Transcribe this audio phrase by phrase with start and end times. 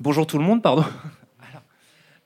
[0.00, 0.84] Bonjour tout le monde, pardon.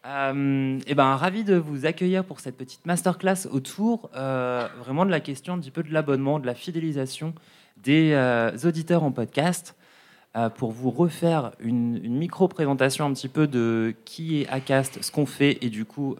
[0.04, 5.12] Euh, eh ben, ravi de vous accueillir pour cette petite masterclass autour euh, vraiment de
[5.12, 7.34] la question un petit peu de l'abonnement, de la fidélisation
[7.76, 9.76] des euh, auditeurs en podcast.
[10.56, 15.58] pour vous refaire une, micro-présentation un petit peu de qui est Acast, ce qu'on fait
[15.62, 16.16] et du coup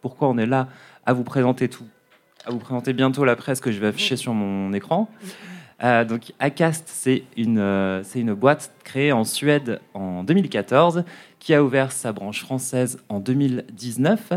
[0.00, 0.68] pourquoi on est là
[1.04, 1.86] à vous présenter tout,
[2.46, 5.10] à vous présenter bientôt la presse que je vais afficher sur mon écran.
[5.82, 11.04] Euh, donc Acast, c'est une, euh, une boîte créée en Suède en 2014
[11.38, 14.32] qui a ouvert sa branche française en 2019.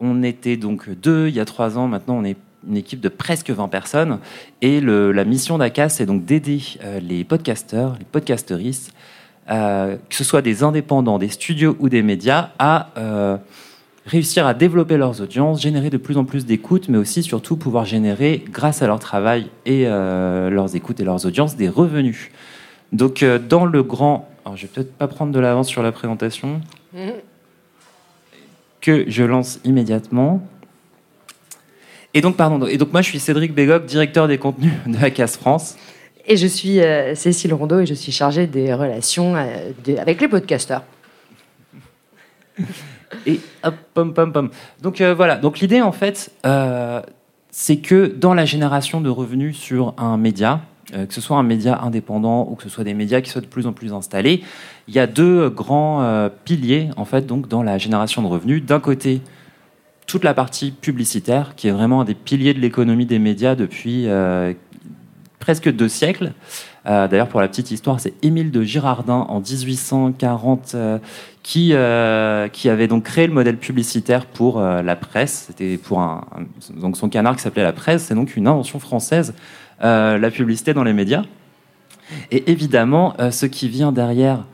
[0.00, 1.88] On était donc deux il y a trois ans.
[1.88, 2.36] Maintenant, on est
[2.68, 4.18] une équipe de presque 20 personnes.
[4.60, 8.92] Et la mission d'Acast, c'est donc d'aider euh, les podcasteurs, les podcasteristes,
[9.46, 12.88] que ce soit des indépendants, des studios ou des médias, à
[14.06, 17.84] réussir à développer leurs audiences, générer de plus en plus d'écoutes, mais aussi surtout pouvoir
[17.84, 22.30] générer, grâce à leur travail et euh, leurs écoutes et leurs audiences, des revenus.
[22.92, 24.28] Donc euh, dans le grand...
[24.44, 26.60] Alors je vais peut-être pas prendre de l'avance sur la présentation,
[28.82, 30.46] que je lance immédiatement.
[32.12, 35.10] Et donc, pardon, et donc moi je suis Cédric Bégog, directeur des contenus de la
[35.10, 35.76] Casse France.
[36.26, 40.82] Et je suis euh, Cécile Rondeau et je suis chargée des relations avec les podcasteurs.
[43.26, 44.50] Et hop, pom, pom, pom.
[44.82, 47.00] Donc euh, voilà, l'idée en fait, euh,
[47.50, 50.60] c'est que dans la génération de revenus sur un média,
[50.94, 53.40] euh, que ce soit un média indépendant ou que ce soit des médias qui soient
[53.40, 54.42] de plus en plus installés,
[54.88, 58.64] il y a deux grands piliers en fait donc dans la génération de revenus.
[58.64, 59.22] D'un côté,
[60.06, 64.06] toute la partie publicitaire, qui est vraiment un des piliers de l'économie des médias depuis
[65.38, 66.32] presque deux siècles.
[66.86, 70.98] Euh, d'ailleurs, pour la petite histoire, c'est Émile de Girardin en 1840 euh,
[71.42, 75.46] qui, euh, qui avait donc créé le modèle publicitaire pour la presse.
[75.48, 76.26] C'était pour un,
[76.74, 78.04] donc son canard qui s'appelait la presse.
[78.04, 79.34] C'est donc une invention française,
[79.80, 81.22] la publicité dans les médias.
[82.30, 84.44] Et évidemment, ce qui vient derrière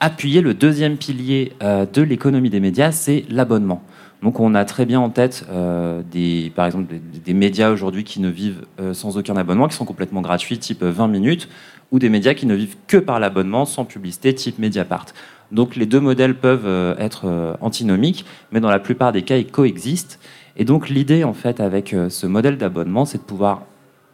[0.00, 3.82] appuyer le deuxième pilier de l'économie des médias, c'est l'abonnement.
[4.22, 8.20] Donc on a très bien en tête euh, des, par exemple des, médias aujourd'hui qui
[8.20, 11.48] ne vivent euh, sans aucun abonnement, qui sont complètement gratuits, type 20 minutes,
[11.90, 15.06] ou des médias qui ne vivent que par l'abonnement, sans publicité, type Mediapart.
[15.52, 19.50] Donc les deux modèles peuvent euh, être antinomiques, mais dans la plupart des cas, ils
[19.50, 20.20] coexistent.
[20.56, 23.62] Et donc l'idée en fait avec ce modèle d'abonnement, c'est de pouvoir,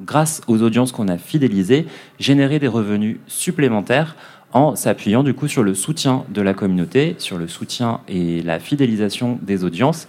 [0.03, 1.87] grâce aux audiences qu'on a fidélisées,
[2.21, 4.15] générer des revenus supplémentaires
[4.57, 8.59] en s'appuyant du coup sur le soutien de la communauté, sur le soutien et la
[8.59, 10.09] fidélisation des audiences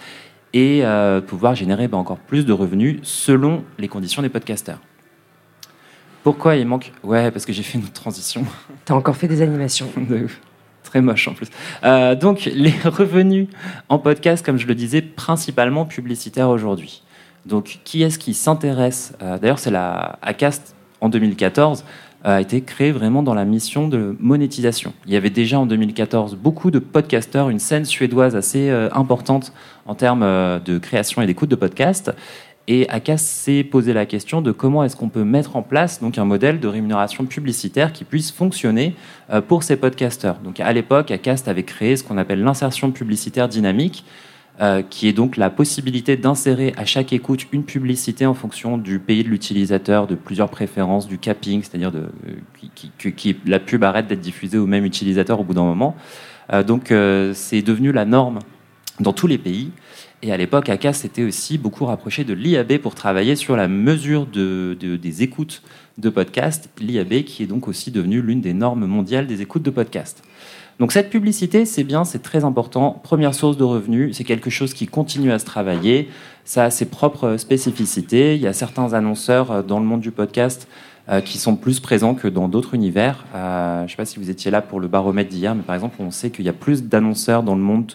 [0.54, 4.80] et euh, pouvoir générer bah, encore plus de revenus selon les conditions des podcasteurs.
[6.24, 8.46] Pourquoi il manque Ouais, parce que j'ai fait une transition.
[8.86, 9.90] T'as encore fait des animations.
[10.84, 11.50] Très moche en plus.
[11.84, 13.50] Euh, donc les revenus
[13.90, 17.04] en podcast, comme je le disais, principalement publicitaires aujourd'hui.
[17.46, 21.84] Donc qui est-ce qui s'intéresse euh, D'ailleurs, c'est la ACAST en 2014
[22.24, 24.94] a été créé vraiment dans la mission de monétisation.
[25.06, 29.54] Il y avait déjà en 2014 beaucoup de podcasteurs, une scène suédoise assez euh, importante
[29.86, 32.12] en termes euh, de création et d'écoute de podcasts.
[32.70, 36.18] Et Acast s'est posé la question de comment est-ce qu'on peut mettre en place donc
[36.18, 38.94] un modèle de rémunération publicitaire qui puisse fonctionner
[39.30, 40.36] euh, pour ces podcasteurs.
[40.44, 44.04] Donc à l'époque, Acast avait créé ce qu'on appelle l'insertion publicitaire dynamique,
[44.60, 48.98] euh, qui est donc la possibilité d'insérer à chaque écoute une publicité en fonction du
[48.98, 52.06] pays de l'utilisateur, de plusieurs préférences, du capping, c'est-à-dire de,
[52.76, 55.96] qui, qui, la pub arrête d'être diffusée au même utilisateur au bout d'un moment.
[56.52, 58.40] Euh, donc euh, c'est devenu la norme
[59.00, 59.72] dans tous les pays.
[60.24, 64.26] Et à l'époque, ACAS s'était aussi beaucoup rapproché de l'IAB pour travailler sur la mesure
[64.26, 65.62] de, des écoutes
[66.00, 66.72] de podcasts.
[66.80, 70.24] L'IAB qui est donc aussi devenu l'une des normes mondiales des écoutes de podcasts.
[70.80, 73.02] Donc cette publicité, c'est bien, c'est très important.
[73.04, 76.10] Première source de revenus, c'est quelque chose qui continue à se travailler.
[76.46, 78.36] Ça a ses propres spécificités.
[78.36, 80.68] Il y a certains annonceurs euh, dans le monde du podcast
[81.10, 83.26] euh, qui sont plus présents que dans d'autres univers.
[83.34, 85.74] Euh, je ne sais pas si vous étiez là pour le baromètre d'hier, mais par
[85.74, 87.94] exemple, on sait qu'il y a plus d'annonceurs dans le monde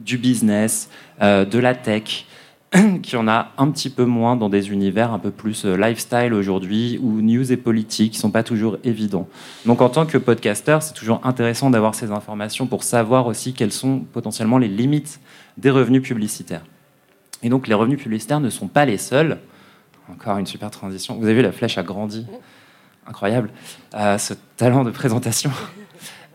[0.00, 0.88] du business,
[1.20, 2.26] de la tech,
[3.02, 5.76] qu'il y en a un petit peu moins dans des univers un peu plus euh,
[5.76, 9.28] lifestyle aujourd'hui ou news et politique sont pas toujours évidents.
[9.66, 13.72] Donc en tant que podcaster, c'est toujours intéressant d'avoir ces informations pour savoir aussi quelles
[13.72, 15.20] sont potentiellement les limites
[15.58, 16.64] des revenus publicitaires.
[17.42, 19.38] Et donc les revenus publicitaires ne sont pas les seuls.
[20.10, 21.16] Encore une super transition.
[21.16, 22.26] Vous avez vu, la flèche a grandi.
[23.06, 23.50] Incroyable.
[23.94, 25.50] Euh, ce talent de présentation.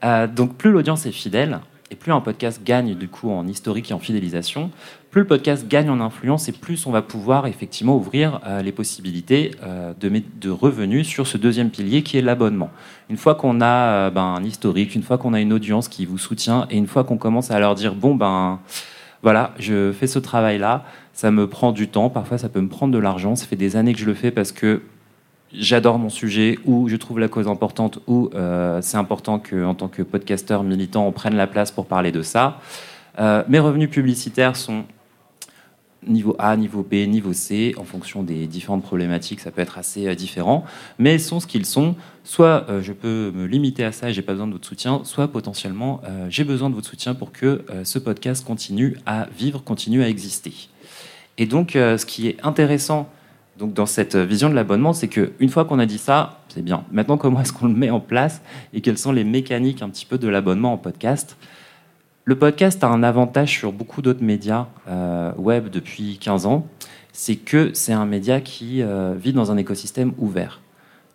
[0.03, 1.59] Euh, donc plus l'audience est fidèle,
[1.91, 4.71] et plus un podcast gagne du coup en historique et en fidélisation,
[5.11, 8.71] plus le podcast gagne en influence et plus on va pouvoir effectivement ouvrir euh, les
[8.71, 12.69] possibilités euh, de, revenus sur ce deuxième pilier qui est l'abonnement.
[13.09, 16.05] Une fois qu'on a euh, ben, un historique, une fois qu'on a une audience qui
[16.05, 18.59] vous soutient et une fois qu'on commence à leur dire bon ben
[19.23, 22.93] voilà, je fais ce travail-là, ça me prend du temps, parfois ça peut me prendre
[22.93, 24.81] de l'argent, ça fait des années que je le fais parce que
[25.53, 29.87] j'adore mon sujet, ou je trouve la cause importante, ou euh, c'est important qu'en tant
[29.87, 32.59] que podcasteur militant, on prenne la place pour parler de ça.
[33.19, 34.83] Euh, mes revenus publicitaires sont
[36.05, 40.07] niveau A, niveau B, niveau C, en fonction des différentes problématiques, ça peut être assez
[40.07, 40.63] euh, différent,
[40.99, 41.95] mais ils sont ce qu'ils sont.
[42.23, 45.29] Soit je peux me limiter à ça et j'ai pas besoin de votre soutien, soit
[45.29, 50.09] potentiellement j'ai besoin de votre soutien pour que ce podcast continue à vivre, continue à
[50.09, 50.51] exister.
[51.37, 53.09] Et donc, ce qui est intéressant
[53.57, 56.83] donc dans cette vision de l'abonnement, c'est qu'une fois qu'on a dit ça, c'est bien.
[56.91, 58.41] Maintenant, comment est-ce qu'on le met en place
[58.73, 61.37] et quelles sont les mécaniques un petit peu de l'abonnement en podcast?
[62.25, 66.67] Le podcast a un avantage sur beaucoup d'autres médias euh, web depuis 15 ans,
[67.13, 70.59] c'est que c'est un média qui euh, vit dans un écosystème ouvert.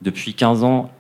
[0.01, 0.91] Depuis 15 ans,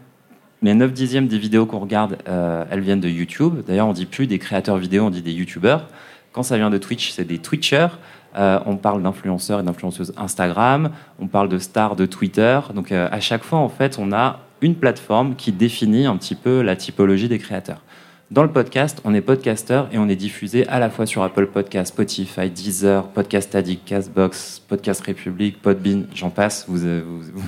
[0.62, 3.62] les 9 dixièmes des vidéos qu'on regarde, euh, elles viennent de YouTube.
[3.66, 5.88] D'ailleurs, on dit plus des créateurs vidéo, on dit des YouTubers.
[6.32, 7.88] Quand ça vient de Twitch, c'est des Twitchers.
[8.36, 10.90] Euh, on parle d'influenceurs et d'influenceuses Instagram,
[11.20, 12.60] on parle de stars de Twitter.
[12.74, 16.34] Donc euh, à chaque fois, en fait, on a une plateforme qui définit un petit
[16.34, 17.82] peu la typologie des créateurs.
[18.30, 21.48] Dans le podcast, on est podcasteur et on est diffusé à la fois sur Apple
[21.48, 26.66] Podcast, Spotify, Deezer, Podcast Addict, Castbox, Podcast République, Podbean, j'en passe.
[26.70, 27.02] Euh,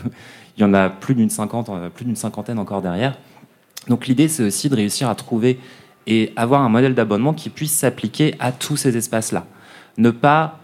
[0.59, 3.17] il y en a plus d'une cinquantaine encore derrière.
[3.89, 5.59] Donc l'idée, c'est aussi de réussir à trouver
[6.07, 9.47] et avoir un modèle d'abonnement qui puisse s'appliquer à tous ces espaces-là.
[9.97, 10.61] Ne pas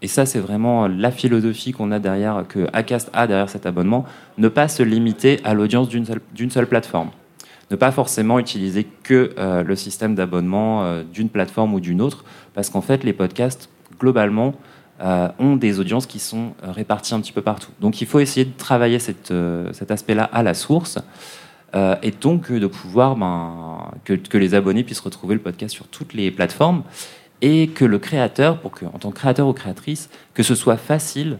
[0.00, 4.04] et ça c'est vraiment la philosophie qu'on a derrière, que Acast a derrière cet abonnement,
[4.38, 7.10] ne pas se limiter à l'audience d'une seule, plateforme.
[7.70, 12.24] Ne pas forcément utiliser que euh, le système d'abonnement euh, d'une plateforme ou d'une autre,
[12.54, 13.68] parce qu'en fait les podcasts,
[13.98, 14.54] globalement,
[15.00, 17.70] euh, ont des audiences qui sont réparties un petit peu partout.
[17.80, 19.30] Donc il faut essayer de travailler cet
[19.90, 20.98] aspect-là à la source.
[22.02, 26.30] et donc de pouvoir ben, que, les abonnés puissent retrouver le podcast sur toutes les
[26.30, 26.82] plateformes
[27.42, 31.38] et que le créateur, en tant que créateur ou créatrice, que ce soit facile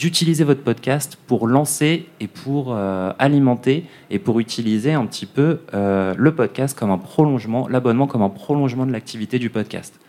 [0.00, 5.60] d'utiliser votre podcast pour lancer et pour euh, alimenter et pour utiliser un petit peu
[5.74, 10.00] euh, le podcast comme un prolongement, l'abonnement comme un prolongement de l'activité du podcast.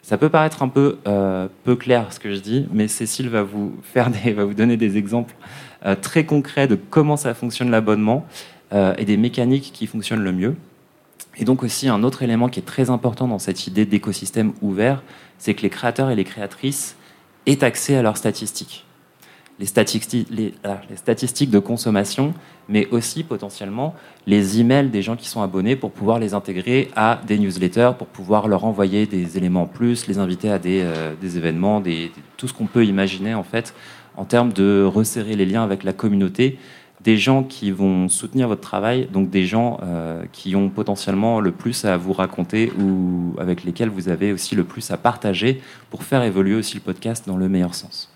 [0.00, 3.42] Ça peut paraître un peu euh, peu clair ce que je dis, mais Cécile va
[3.42, 5.34] vous faire des, va vous donner des exemples
[6.00, 8.26] très concrets de comment ça fonctionne l'abonnement
[8.72, 10.56] et des mécaniques qui fonctionnent le mieux.
[11.38, 15.02] Et donc aussi un autre élément qui est très important dans cette idée d'écosystème ouvert,
[15.38, 16.96] c'est que les créateurs et les créatrices
[17.46, 18.84] aient accès à leurs statistiques.
[19.58, 22.34] Les statistiques, les, ah, les statistiques de consommation,
[22.68, 23.94] mais aussi potentiellement
[24.26, 28.06] les emails des gens qui sont abonnés pour pouvoir les intégrer à des newsletters, pour
[28.06, 31.82] pouvoir leur envoyer des éléments en plus, les inviter à des, euh, événements,
[32.36, 33.74] tout ce qu'on peut imaginer en fait
[34.16, 36.58] en termes de resserrer les liens avec la communauté
[37.06, 41.52] des gens qui vont soutenir votre travail, donc des gens euh, qui ont potentiellement le
[41.52, 46.02] plus à vous raconter ou avec lesquels vous avez aussi le plus à partager pour
[46.02, 48.12] faire évoluer aussi le podcast dans le meilleur sens.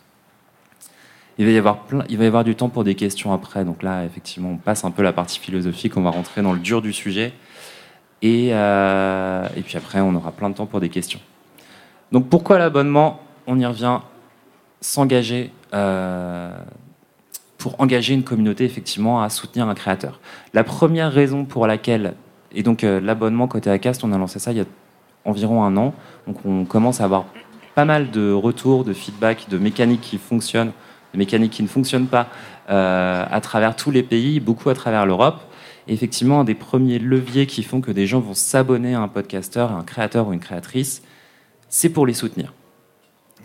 [1.38, 3.84] Il va, y avoir il va y avoir du temps pour des questions après, donc
[3.84, 6.82] là effectivement on passe un peu la partie philosophique, on va rentrer dans le dur
[6.82, 7.32] du sujet
[8.22, 11.20] et, euh, puis après on aura plein de temps pour des questions.
[12.10, 13.20] Donc pourquoi l'abonnement?
[13.46, 14.00] On y revient,
[14.80, 15.52] s'engager.
[15.74, 16.58] Euh,
[17.60, 20.18] pour engager une communauté effectivement à soutenir un créateur.
[20.54, 22.14] La première raison pour laquelle,
[22.52, 24.64] et donc euh, l'abonnement côté Acast, on a lancé ça il y a
[25.26, 25.94] environ un an,
[26.26, 27.26] donc on commence à avoir
[27.74, 30.72] pas mal de retours, de feedback, de mécaniques qui fonctionnent,
[31.12, 32.28] de mécaniques qui ne fonctionnent pas
[32.70, 35.40] euh, à travers tous les pays, beaucoup à travers l'Europe.
[35.86, 39.70] Effectivement, un des premiers leviers qui font que des gens vont s'abonner à un podcasteur,
[39.70, 41.02] à un créateur ou une créatrice,
[41.68, 42.54] c'est pour les soutenir.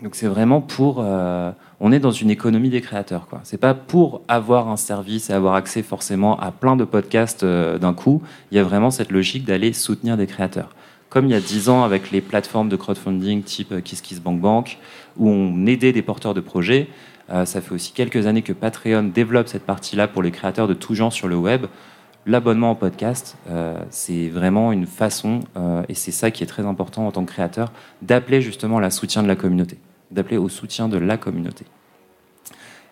[0.02, 0.98] Donc c'est vraiment pour...
[1.00, 1.50] Euh,
[1.80, 3.26] on est dans une économie des créateurs.
[3.44, 7.44] Ce n'est pas pour avoir un service et avoir accès forcément à plein de podcasts
[7.44, 8.22] euh, d'un coup.
[8.50, 10.70] Il y a vraiment cette logique d'aller soutenir des créateurs.
[11.08, 14.78] Comme il y a dix ans avec les plateformes de crowdfunding type euh, KissKissBankBank,
[15.16, 16.88] où on aidait des porteurs de projets,
[17.28, 20.94] ça fait aussi quelques années que Patreon développe cette partie-là pour les créateurs de tout
[20.94, 21.66] genre sur le web.
[22.26, 23.36] L'abonnement au podcast,
[23.90, 25.40] c'est vraiment une façon,
[25.88, 29.22] et c'est ça qui est très important en tant que créateur, d'appeler justement la soutien
[29.22, 29.78] de la communauté
[30.10, 31.64] d'appeler au soutien de la communauté.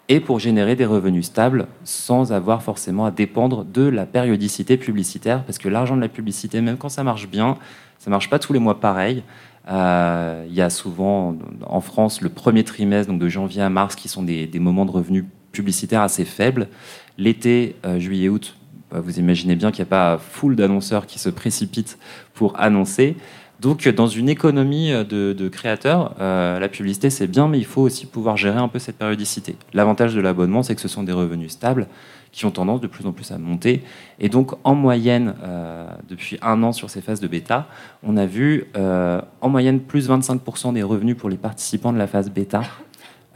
[0.09, 5.45] Et pour générer des revenus stables sans avoir forcément à dépendre de la périodicité publicitaire,
[5.45, 7.57] parce que l'argent de la publicité, même quand ça marche bien,
[7.99, 9.23] ça marche pas tous les mois pareil.
[9.67, 13.97] Euh, il y a souvent en France le premier trimestre, donc de janvier à mars,
[13.97, 16.69] qui sont des, moments de revenus publicitaires assez faibles.
[17.17, 18.64] L'été, euh, juillet-août, bah,
[19.01, 21.99] vous imaginez bien qu'il n'y a pas foule d'annonceurs qui se précipitent
[22.35, 23.17] pour annoncer.
[23.61, 27.83] Donc, dans une économie euh, de, créateurs, euh, la publicité, c'est bien, mais il faut
[27.83, 29.57] aussi pouvoir gérer un peu cette périodicité.
[29.73, 31.87] L'avantage de l'abonnement, c'est que ce sont des revenus stables
[32.33, 33.83] qui ont tendance de plus en plus à monter.
[34.19, 37.69] Et donc, en moyenne, euh, depuis un an sur ces phases de bêta,
[38.03, 42.31] on a vu en moyenne plus 25% des revenus pour les participants de la phase
[42.31, 42.63] bêta,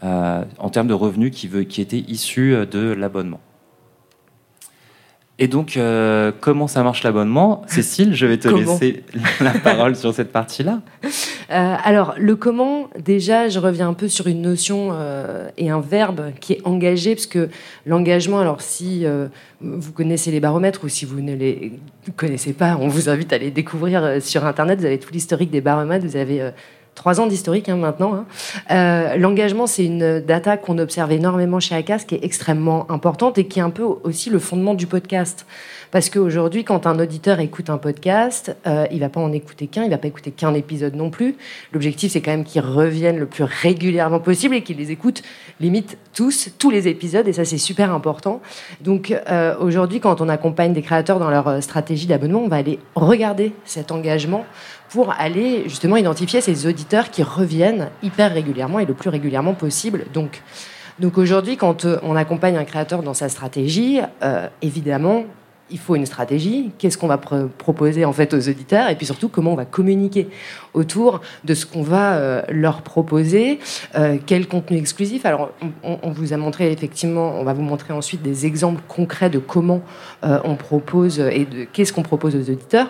[0.02, 3.40] en termes de revenus qui étaient issus de l'abonnement.
[5.40, 7.62] Et donc, euh, comment ça marche l'abonnement?
[7.68, 9.04] Cécile, je vais te laisser
[9.40, 10.80] la parole sur cette partie-là.
[11.04, 15.80] Euh, alors, le comment, déjà, je reviens un peu sur une notion euh, et un
[15.80, 17.48] verbe qui est engagé, parce que
[17.86, 19.06] l'engagement, alors si
[19.60, 21.72] vous connaissez les baromètres ou si vous ne les
[22.16, 24.80] connaissez pas, on vous invite à les découvrir sur Internet.
[24.80, 26.50] Vous avez tout l'historique des baromètres, vous avez
[26.94, 28.14] trois ans d'historique hein, maintenant.
[28.14, 28.24] Hein.
[28.70, 33.46] Euh, l'engagement, c'est une data qu'on observe énormément chez ACAS, qui est extrêmement importante et
[33.46, 35.46] qui est un peu aussi le fondement du podcast.
[35.90, 39.84] Parce qu'aujourd'hui, quand un auditeur écoute un podcast, euh, il va pas en écouter qu'un,
[39.84, 41.36] il va pas écouter qu'un épisode non plus.
[41.72, 45.22] L'objectif, c'est quand même qu'ils reviennent le plus régulièrement possible et qu'ils les écoutent
[45.60, 48.42] limite tous, tous les épisodes, et ça, c'est super important.
[48.82, 52.78] Donc euh, aujourd'hui, quand on accompagne des créateurs dans leur stratégie d'abonnement, on va aller
[52.94, 54.44] regarder cet engagement
[54.90, 60.06] pour aller justement identifier ces auditeurs qui reviennent hyper régulièrement et le plus régulièrement possible.
[60.12, 60.42] Donc,
[60.98, 65.24] donc aujourd'hui, quand euh, on accompagne un créateur dans sa stratégie, euh, évidemment,
[65.70, 66.70] il faut une stratégie.
[66.78, 68.88] Qu'est-ce qu'on va proposer en fait aux auditeurs?
[68.88, 70.28] Et puis surtout comment on va communiquer
[70.72, 73.60] autour de ce qu'on va euh, leur proposer,
[74.24, 75.26] quel contenu exclusif?
[75.26, 75.50] Alors,
[75.84, 79.38] on, on, vous a montré effectivement, on va vous montrer ensuite des exemples concrets de
[79.38, 79.82] comment
[80.22, 82.88] on propose et de qu'est-ce qu'on propose aux auditeurs.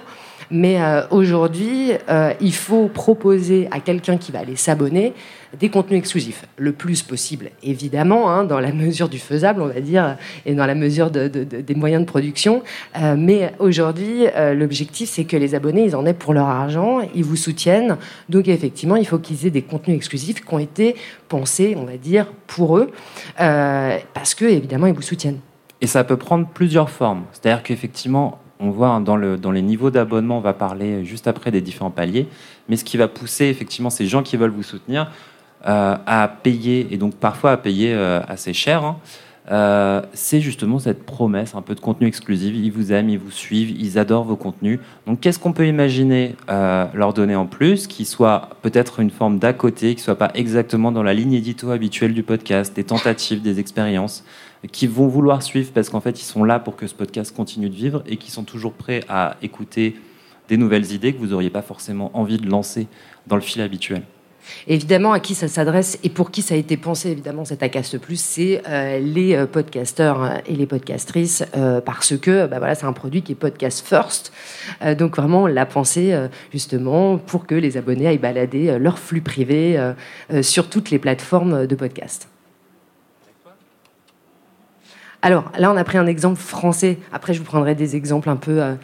[0.51, 5.13] Mais euh, aujourd'hui, euh, il faut proposer à quelqu'un qui va aller s'abonner
[5.59, 9.81] des contenus exclusifs, le plus possible, évidemment, hein, dans la mesure du faisable, on va
[9.81, 12.63] dire, et dans la mesure des moyens de production.
[13.01, 17.25] Euh, mais aujourd'hui, l'objectif, c'est que les abonnés, ils en aient pour leur argent, ils
[17.25, 17.97] vous soutiennent.
[18.29, 20.97] Donc, effectivement, il faut qu'ils aient des contenus exclusifs qui ont été
[21.29, 22.91] pensés, on va dire, pour eux,
[23.37, 25.41] parce que, évidemment, ils vous soutiennent.
[25.81, 27.25] Et ça peut prendre plusieurs formes.
[27.33, 31.61] C'est-à-dire qu'effectivement, on voit hein, dans, les niveaux d'abonnement, on va parler juste après des
[31.61, 32.27] différents paliers,
[32.69, 35.11] mais ce qui va pousser effectivement ces gens qui veulent vous soutenir
[35.67, 38.99] euh, à payer, et donc parfois à payer euh, assez cher, hein,
[39.51, 42.55] euh, c'est justement cette promesse un peu de contenu exclusif.
[42.55, 44.79] Ils vous aiment, ils vous suivent, ils adorent vos contenus.
[45.07, 49.55] Donc qu'est-ce qu'on peut imaginer leur donner en plus, qui soit peut-être une forme d'à
[49.55, 53.59] côté, qui soit pas exactement dans la ligne édito habituelle du podcast, des tentatives, des
[53.59, 54.23] expériences?
[54.73, 57.69] Qui vont vouloir suivre parce qu'en fait, ils sont là pour que ce podcast continue
[57.69, 59.97] de vivre et qui sont toujours prêts à écouter
[60.49, 62.89] des nouvelles idées que vous n'auriez pas forcément envie de lancer
[63.27, 64.03] dans le fil habituel.
[64.67, 67.99] Évidemment, à qui ça s'adresse et pour qui ça a été pensé, évidemment, cet Acast
[67.99, 72.87] Plus, c'est euh, les euh, podcasteurs et les podcastrices, euh, parce que bah, voilà, c'est
[72.87, 74.33] un produit qui est podcast first.
[74.99, 76.17] donc, vraiment, on l'a pensé
[76.53, 79.79] justement pour que les abonnés aillent balader leur flux privé
[80.43, 82.29] sur toutes les plateformes de podcast.
[85.23, 86.99] Alors là, on a pris un exemple français.
[87.13, 88.75] Après, je vous prendrai des exemples un peu euh,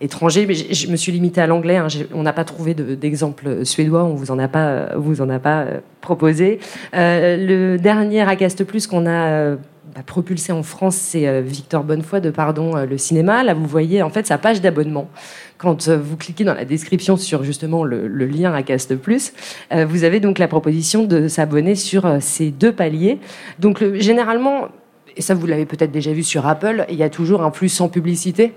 [0.00, 1.76] étrangers, mais je me suis limitée à l'anglais.
[1.76, 1.88] Hein.
[2.12, 5.60] On n'a pas trouvé d'exemple suédois, on vous en a pas, vous en a pas
[5.60, 6.60] euh, proposé.
[6.94, 9.56] Euh, le dernier Acast Plus qu'on a
[9.94, 13.42] bah, propulsé en France, c'est Victor Bonnefoy de Pardon le cinéma.
[13.42, 15.08] Là, vous voyez en fait sa page d'abonnement.
[15.56, 19.32] Quand vous cliquez dans la description sur justement le, lien Acast Plus,
[19.72, 23.18] vous avez donc la proposition de s'abonner sur ces deux paliers.
[23.58, 24.68] Donc généralement,
[25.18, 27.68] et ça vous l'avez peut-être déjà vu sur Apple, il y a toujours un flux
[27.68, 28.54] sans publicité.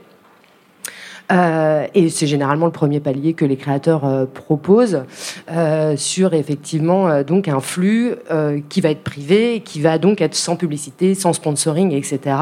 [1.32, 5.04] Euh, et c'est généralement le premier palier que les créateurs euh, proposent
[5.50, 8.16] euh, sur effectivement donc un flux
[8.70, 12.36] qui va être privé, qui va donc être sans publicité, sans sponsoring, etc.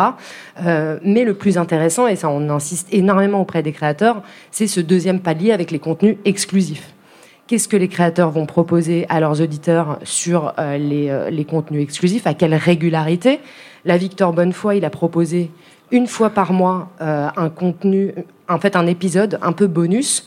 [1.03, 4.21] mais le plus intéressant, et ça on insiste énormément auprès des créateurs,
[4.51, 6.93] c'est ce deuxième palier avec les contenus exclusifs
[7.49, 12.35] qu'est-ce que les créateurs vont proposer à leurs auditeurs sur les, les, contenus exclusifs, à
[12.35, 13.39] quelle régularité,
[13.85, 15.49] la Victor Bonnefoy, il a proposé
[15.91, 18.13] une fois par mois euh, un contenu,
[18.47, 20.25] en fait un épisode un peu bonus,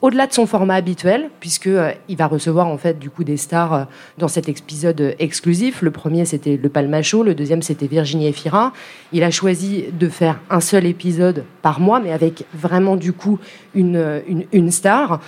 [0.00, 3.36] au-delà de son format habituel, puisque euh, il va recevoir en fait du coup des
[3.36, 3.84] stars euh,
[4.18, 5.80] dans cet épisode exclusif.
[5.80, 8.72] Le premier c'était le Palmacho, le deuxième c'était Virginie Efira.
[9.12, 13.38] Il a choisi de faire un seul épisode par mois, mais avec vraiment du coup
[13.74, 15.20] une, une, star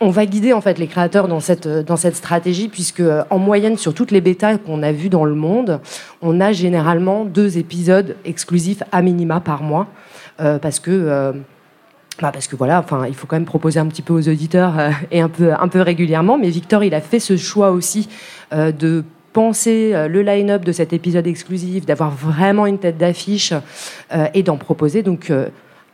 [0.00, 3.38] on va guider en fait les créateurs dans cette dans cette stratégie puisque euh, en
[3.38, 5.80] moyenne sur toutes les bêtas qu'on a vues dans le monde,
[6.22, 9.88] on a généralement deux épisodes exclusifs à minima par mois
[10.40, 11.32] euh, parce que euh,
[12.20, 14.74] bah parce que voilà, enfin, il faut quand même proposer un petit peu aux auditeurs
[15.12, 16.36] et un peu un peu régulièrement.
[16.36, 18.08] Mais Victor, il a fait ce choix aussi
[18.52, 23.52] de penser le line-up de cet épisode exclusif, d'avoir vraiment une tête d'affiche
[24.34, 25.30] et d'en proposer donc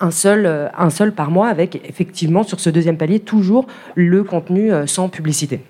[0.01, 4.25] un seul, euh, un seul par mois avec effectivement sur ce deuxième palier toujours le
[4.25, 5.61] contenu euh, sans publicité.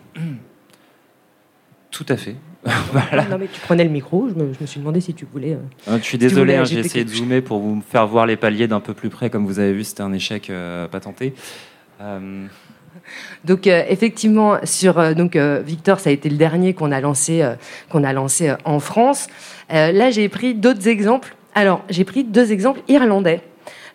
[1.90, 2.37] Tout à fait.
[3.31, 5.52] Non mais tu prenais le micro, je me, suis demandé si tu voulais.
[5.52, 8.37] Euh, ah, je suis désolé, hein, j'ai essayé de zoomer pour vous faire voir les
[8.37, 9.28] paliers d'un peu plus près.
[9.28, 10.50] Comme vous avez vu, c'était un échec
[10.90, 11.35] patenté.
[13.45, 17.47] Donc effectivement, sur donc Victor, ça a été le dernier qu'on a lancé
[17.90, 19.26] qu'on a lancé en France.
[19.69, 23.43] là, j'ai pris d'autres exemples Alors, j'ai pris deux exemples irlandais.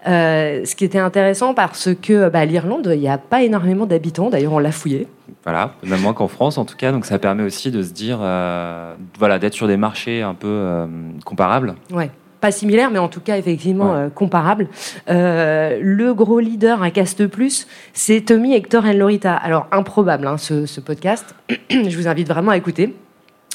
[0.08, 4.30] Euh, ce qui était intéressant parce que bah, l'Irlande, il n'y a pas énormément d'habitants.
[4.30, 5.08] D'ailleurs, on l'a fouillé.
[5.44, 6.92] Voilà, même moins qu'en France en tout cas.
[6.92, 10.48] Donc ça permet aussi de se dire, euh, voilà, d'être sur des marchés un peu
[10.48, 10.86] euh,
[11.26, 11.76] comparables.
[11.92, 12.12] Ouais.
[12.42, 14.08] Pas similaires, mais en tout cas effectivement Ouais.
[14.16, 14.68] comparables.
[15.08, 19.36] le gros leader à Cast Plus, c'est Tommy, Hector et Lorita.
[19.36, 21.36] Alors improbable hein, ce, ce podcast.
[21.70, 22.96] Je vous invite vraiment à écouter.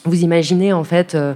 [0.05, 1.33] Vous imaginez en fait euh,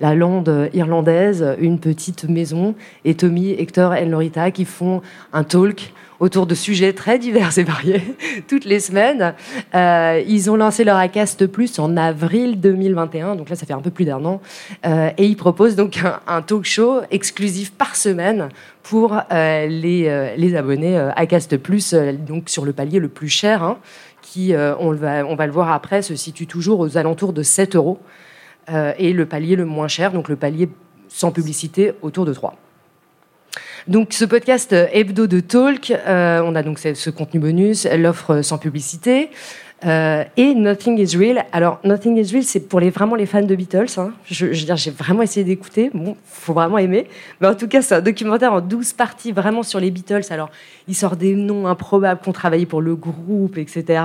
[0.00, 2.74] la lande irlandaise, une petite maison,
[3.04, 5.02] et Tommy, Hector et Lorita qui font
[5.32, 8.02] un talk autour de sujets très divers et variés
[8.48, 9.34] toutes les semaines.
[9.74, 13.80] Euh, ils ont lancé leur Acast Plus en avril 2021, donc là ça fait un
[13.80, 14.40] peu plus d'un an,
[14.86, 18.48] Euh, et ils proposent donc un, talk show exclusif par semaine
[18.82, 23.78] pour euh, les, abonnés Acast Plus, donc sur le palier le plus cher, hein,
[24.22, 27.76] qui, on, va, on va le voir après, se situe toujours aux alentours de 7
[27.76, 27.98] euros,
[28.70, 30.68] Euh, et le palier le moins cher, donc le palier
[31.08, 32.54] sans publicité, autour de 3.
[33.86, 38.42] Donc ce podcast euh, hebdo de talk, euh, on a donc ce, contenu bonus, l'offre
[38.42, 39.30] sans publicité.
[39.82, 41.46] et Nothing is Real.
[41.52, 43.86] Alors, Nothing is Real, c'est pour les, vraiment les fans de Beatles.
[43.96, 44.12] hein.
[44.26, 45.90] Je, veux dire, j'ai vraiment essayé d'écouter.
[45.94, 47.06] Bon, faut vraiment aimer.
[47.40, 50.24] Mais en tout cas, c'est un documentaire en 12 parties, vraiment sur les Beatles.
[50.28, 50.50] Alors,
[50.88, 54.02] il sort des noms improbables qui ont travaillé pour le groupe, etc.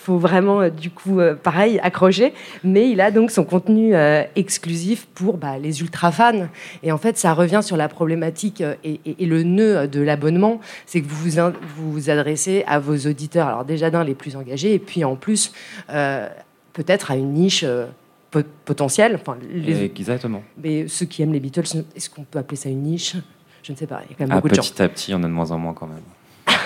[0.00, 2.32] Faut vraiment, euh, du coup, euh, pareil, accrocher.
[2.64, 6.46] Mais il a donc son contenu euh, exclusif pour bah, les ultra fans.
[6.82, 10.60] Et en fait, ça revient sur la problématique et, et- et le nœud de l'abonnement,
[10.86, 11.30] c'est que vous
[11.76, 15.52] vous, adressez à vos auditeurs, alors déjà d'un les plus engagés, et puis en plus
[15.90, 16.28] euh,
[16.72, 17.86] peut-être à une niche euh,
[18.30, 19.16] po- potentielle.
[19.20, 20.42] Enfin, les- Exactement.
[20.62, 23.16] mais ceux qui aiment les Beatles, est-ce qu'on peut appeler ça une niche?
[23.64, 24.00] Je ne sais pas.
[24.06, 24.62] Il y a quand même Ah, beaucoup de gens.
[24.62, 25.98] petit à petit, on a de moins en moins quand même.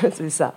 [0.12, 0.54] c'est ça.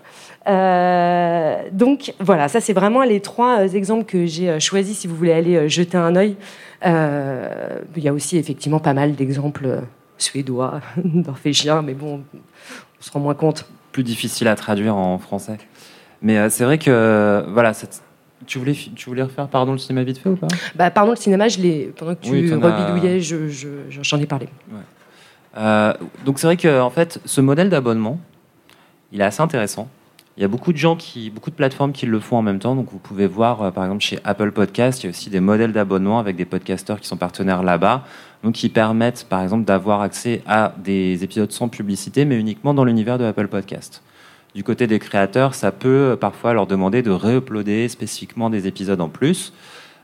[0.47, 5.07] Euh, donc voilà, ça c'est vraiment les trois euh, exemples que j'ai euh, choisis si
[5.07, 6.35] vous voulez aller euh, jeter un œil.
[6.83, 9.79] Il y a aussi effectivement pas mal d'exemples
[10.17, 13.65] suédois, norvégiens, mais bon, on se rend moins compte.
[13.91, 15.57] Plus difficile à traduire en français.
[16.21, 18.01] Mais c'est vrai que, voilà, cette-
[18.45, 20.47] tu, voulais, tu voulais refaire Pardon le cinéma vite fait ou pas?
[20.75, 24.25] Bah, pardon, le cinéma, je l'ai, pendant que tu Oui, rebidouillais, je, je- j'en ai
[24.27, 24.47] parlé.
[26.25, 28.19] Donc c'est vrai que en fait, ce modèle d'abonnement,
[29.11, 29.87] il est assez intéressant.
[30.37, 32.59] Il y a beaucoup de gens qui, beaucoup de plateformes qui le font en même
[32.59, 32.75] temps.
[32.75, 35.39] Donc vous pouvez voir, euh, par exemple, chez Apple Podcast, il y a aussi des
[35.39, 38.03] modèles d'abonnement avec des podcasteurs qui sont partenaires là-bas,
[38.43, 42.83] donc qui permettent, par exemple, d'avoir accès à des épisodes sans publicité, mais uniquement dans
[42.83, 44.03] l'univers de Apple Podcast.
[44.55, 48.99] Du côté des créateurs, ça peut euh, parfois leur demander de réuploader spécifiquement des épisodes
[48.99, 49.53] en plus.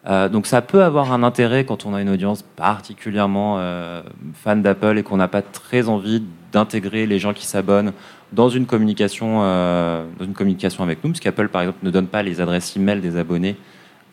[0.07, 4.01] Euh, donc ça peut avoir un intérêt quand on a une audience particulièrement euh,
[4.33, 7.93] fan d'Apple et qu'on n'a pas très envie d'intégrer les gens qui s'abonnent
[8.33, 12.07] dans une communication, euh, dans une communication avec nous, parce qu'Apple par exemple ne donne
[12.07, 13.57] pas les adresses e-mail des abonnés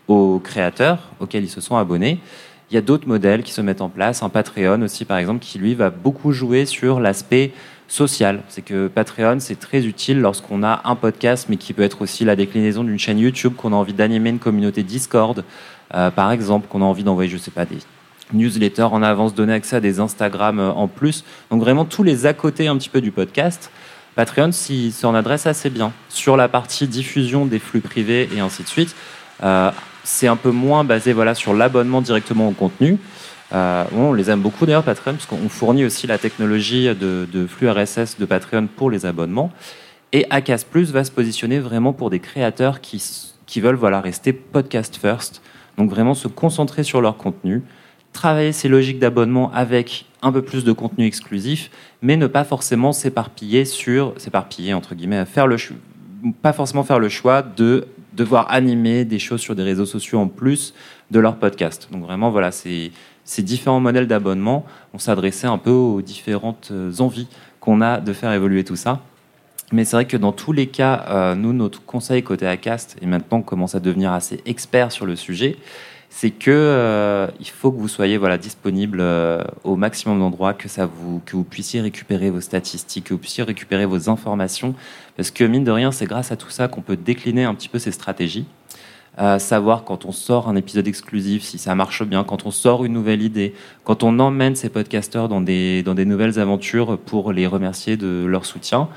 [0.08, 2.18] aux créateurs auxquels ils se sont abonnés.
[2.70, 5.40] Il y a d'autres modèles qui se mettent en place, un Patreon aussi par exemple,
[5.40, 7.52] qui lui va beaucoup jouer sur l'aspect
[7.88, 8.42] social.
[8.48, 12.24] C'est que Patreon, c'est très utile lorsqu'on a un podcast, mais qui peut être aussi
[12.24, 15.44] la déclinaison d'une chaîne YouTube, qu'on a envie d'animer une communauté Discord,
[15.94, 17.78] euh, par exemple, qu'on a envie d'envoyer, je sais pas, des
[18.32, 21.24] newsletters en avance, donner accès à des Instagram euh, en plus.
[21.50, 23.70] Donc vraiment tous les à côté un petit peu du podcast.
[24.14, 28.68] Patreon s'en adresse assez bien sur la partie diffusion des flux privés et ainsi de
[28.68, 28.94] suite.
[29.44, 29.70] Euh,
[30.02, 32.98] c'est un peu moins basé voilà, sur l'abonnement directement au contenu.
[33.52, 37.70] Euh, on les aime beaucoup d'ailleurs Patreon parce qu'on fournit aussi la technologie de, flux
[37.70, 39.50] RSS de Patreon pour les abonnements.
[40.12, 43.02] Et Acast Plus va se positionner vraiment pour des créateurs qui,
[43.46, 45.42] qui veulent voilà, rester podcast first,
[45.76, 47.62] donc vraiment se concentrer sur leur contenu,
[48.12, 52.92] travailler ces logiques d'abonnement avec un peu plus de contenu exclusif, mais ne pas forcément
[52.92, 55.56] s'éparpiller sur, s'éparpiller entre guillemets, faire le
[56.42, 60.26] pas forcément faire le choix de devoir animer des choses sur des réseaux sociaux en
[60.26, 60.74] plus
[61.10, 61.88] de leur podcast.
[61.92, 62.90] Donc vraiment voilà, c'est
[63.28, 64.64] ces différents modèles d'abonnement,
[64.94, 67.28] on s'adressait un peu aux différentes euh, envies
[67.60, 69.02] qu'on a de faire évoluer tout ça.
[69.70, 73.06] Mais c'est vrai que dans tous les cas, euh, nous, notre conseil côté ACAST, et
[73.06, 75.58] maintenant on commence à devenir assez expert sur le sujet,
[76.08, 79.04] c'est que euh, il faut que vous soyez voilà, disponible
[79.62, 83.84] au maximum d'endroits, que, vous, que vous puissiez récupérer vos statistiques, que vous puissiez récupérer
[83.84, 84.74] vos informations,
[85.18, 87.68] parce que mine de rien, c'est grâce à tout ça qu'on peut décliner un petit
[87.68, 88.46] peu ces stratégies.
[89.18, 92.84] Euh, savoir quand on sort un épisode exclusif, si ça marche bien, quand on sort
[92.84, 93.52] une nouvelle idée,
[93.82, 98.24] quand on emmène ces podcasteurs dans des, dans des nouvelles aventures pour les remercier de
[98.26, 98.88] leur soutien,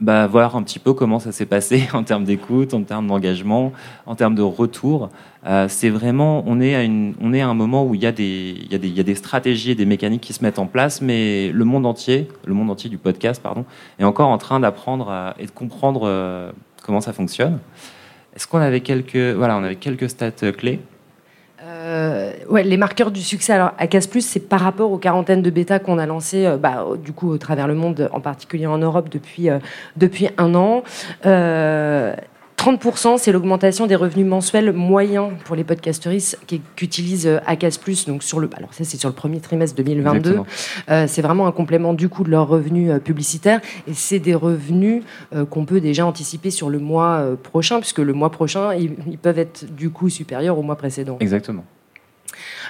[0.00, 3.72] bah, voir un petit peu comment ça s'est passé en termes d'écoute, en termes d'engagement,
[4.06, 5.10] en termes de retour.
[5.46, 8.06] Euh, c'est vraiment, on est, à une, on est à un moment où il y,
[8.06, 11.02] a des, y y a des stratégies et des mécaniques qui se mettent en place,
[11.02, 13.64] mais le monde entier, le monde entier du podcast, pardon,
[13.98, 16.50] est encore en train d'apprendre et de comprendre euh,
[16.82, 17.58] comment ça fonctionne.
[18.40, 20.80] Est-ce qu'on avait quelques, voilà, on avait quelques stats euh, clés
[21.62, 25.50] euh, ouais, les marqueurs du succès alors, à Plus, c'est par rapport aux quarantaines de
[25.50, 28.78] bêta qu'on a lancées euh, bah, du coup, au travers le monde, en particulier en
[28.78, 29.50] Europe, depuis,
[29.98, 30.82] depuis un an.
[32.60, 38.06] 30%, c'est l'augmentation des revenus mensuels moyens pour les podcasteristes qui, utilisent euh, Acas Plus.
[38.06, 40.40] Donc sur le, alors ça c'est sur le premier trimestre 2022.
[40.90, 44.34] Euh, c'est vraiment un complément du coup de leurs revenus euh, publicitaires et c'est des
[44.34, 45.02] revenus
[45.48, 49.64] qu'on peut déjà anticiper sur le mois prochain puisque le mois prochain ils, peuvent être
[49.74, 51.16] du coup supérieurs au mois précédent.
[51.20, 51.64] Exactement.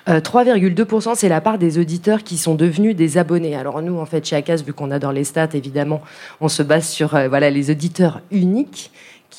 [0.07, 3.55] 3,2%, c'est la part des auditeurs qui sont devenus des abonnés.
[3.55, 6.01] Alors nous, en fait, chez Acas, vu qu'on adore les stats, évidemment,
[6.41, 8.91] on se base sur voilà les auditeurs uniques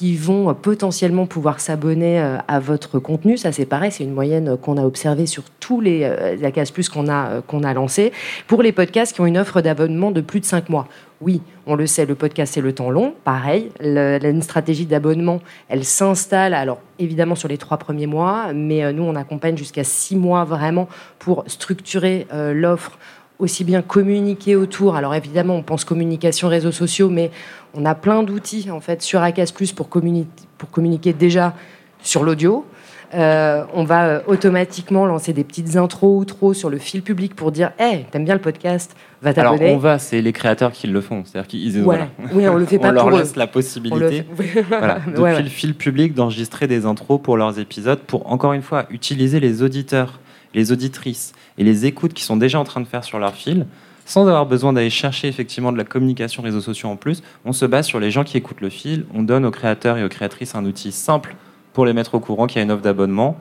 [0.01, 3.37] vont potentiellement pouvoir s'abonner euh, à votre contenu.
[3.37, 6.89] Ça, c'est pareil, c'est une moyenne qu'on a observée sur tous les euh, Acas Plus
[6.89, 8.11] qu'on a, euh, qu'on a lancés.
[8.47, 10.87] Pour les podcasts qui ont une offre d'abonnement de plus de 5 mois.
[11.21, 13.13] Oui, on le sait, le podcast, c'est le temps long.
[13.23, 19.03] Pareil, une stratégie d'abonnement, elle s'installe, alors évidemment sur les trois premiers mois, mais nous,
[19.03, 20.87] on accompagne jusqu'à six mois vraiment
[21.19, 22.97] pour structurer l'offre
[23.41, 24.95] aussi bien communiquer autour.
[24.95, 27.32] Alors évidemment, on pense communication, réseaux sociaux, mais
[27.73, 31.54] on a plein d'outils en fait sur Acas Plus pour, pour communiquer déjà
[32.01, 32.65] sur l'audio.
[33.13, 37.36] Euh, on va euh, automatiquement lancer des petites intros ou trop sur le fil public
[37.36, 38.95] pour dire Hey, t'aimes bien le podcast?
[39.21, 39.65] Va t'abonner.
[39.65, 41.23] Alors, on va, c'est les créateurs qui le font.
[41.25, 42.08] C'est-à-dire qu'ils ouais.
[42.34, 44.23] Oui, on le fait pas on leur laisse la possibilité,
[44.69, 48.86] voilà, depuis le fil public, d'enregistrer des intros pour leurs épisodes pour, encore une fois,
[48.89, 50.19] utiliser les auditeurs,
[50.53, 53.65] les auditrices et les écoutes qu'ils sont déjà en train de faire sur leur fil,
[54.05, 57.23] sans avoir besoin d'aller chercher effectivement de la communication réseaux sociaux en plus.
[57.45, 59.05] On se base sur les gens qui écoutent le fil.
[59.13, 61.35] On donne aux créateurs et aux créatrices un outil simple
[61.73, 63.37] pour les mettre au courant qu'il y a une offre d'abonnement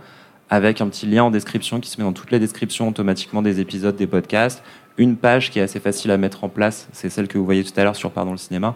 [0.51, 3.61] avec un petit lien en description qui se met dans toutes les descriptions automatiquement des
[3.61, 4.63] épisodes des podcasts.
[4.99, 7.63] Une page qui est assez facile à mettre en place, c'est celle que vous voyez
[7.63, 8.75] tout à l'heure sur Pardon le cinéma.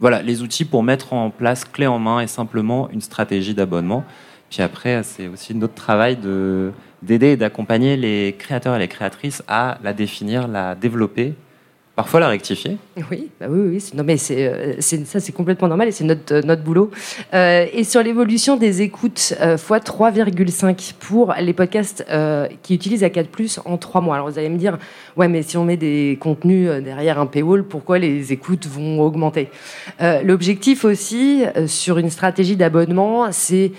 [0.00, 4.04] Voilà, les outils pour mettre en place clé en main et simplement une stratégie d'abonnement.
[4.50, 9.42] Puis après, c'est aussi notre travail de d'aider et d'accompagner les créateurs et les créatrices
[9.48, 11.34] à la définir, la développer,
[12.00, 12.78] parfois la rectifier.
[13.10, 13.90] Oui, bah oui, oui.
[13.94, 16.90] Non, mais c'est, euh, ça, c'est complètement normal et c'est notre, euh, notre boulot.
[17.34, 22.06] Euh, et sur l'évolution des écoutes, euh, fois 3,5 pour les podcasts
[22.62, 24.14] qui utilisent A4 en 3 mois.
[24.14, 24.78] Alors vous allez me dire,
[25.18, 29.48] ouais, mais si on met des contenus derrière un paywall, pourquoi les écoutes vont augmenter?
[30.24, 33.72] L'objectif aussi, sur une stratégie d'abonnement, c'est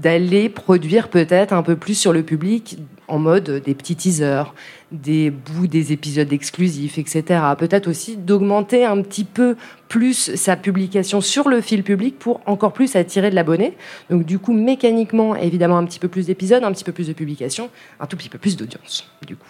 [0.00, 4.54] d'aller produire peut-être un peu plus sur le public en mode des petits teasers,
[4.90, 7.40] des bouts des épisodes exclusifs, etc.
[7.58, 9.56] Peut-être aussi d'augmenter un petit peu
[9.88, 13.76] plus sa publication sur le fil public pour encore plus attirer de l'abonné.
[14.10, 17.12] Donc du coup, mécaniquement, évidemment, un petit peu plus d'épisodes, un petit peu plus de
[17.12, 19.46] publications, un tout petit peu plus d'audience, du coup.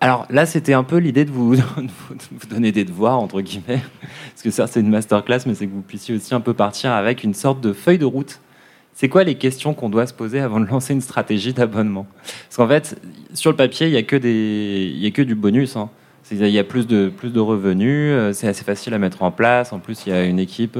[0.00, 1.56] Alors là, c'était un peu l'idée de vous,
[2.50, 3.82] donner des devoirs, entre guillemets,
[4.30, 6.92] parce que ça, c'est une masterclass, mais c'est que vous puissiez aussi un peu partir
[6.92, 8.40] avec une sorte de feuille de route.
[8.92, 12.06] C'est quoi les questions qu'on doit se poser avant de lancer une stratégie d'abonnement?
[12.48, 12.98] Parce qu'en fait,
[13.34, 14.98] sur le papier, il n'y a, que des...
[15.04, 15.76] a que du bonus.
[15.76, 15.90] Hein.
[16.30, 19.30] Il y a plus de, plus de revenus, euh, c'est assez facile à mettre en
[19.30, 19.72] place.
[19.72, 20.78] En plus, il y a une équipe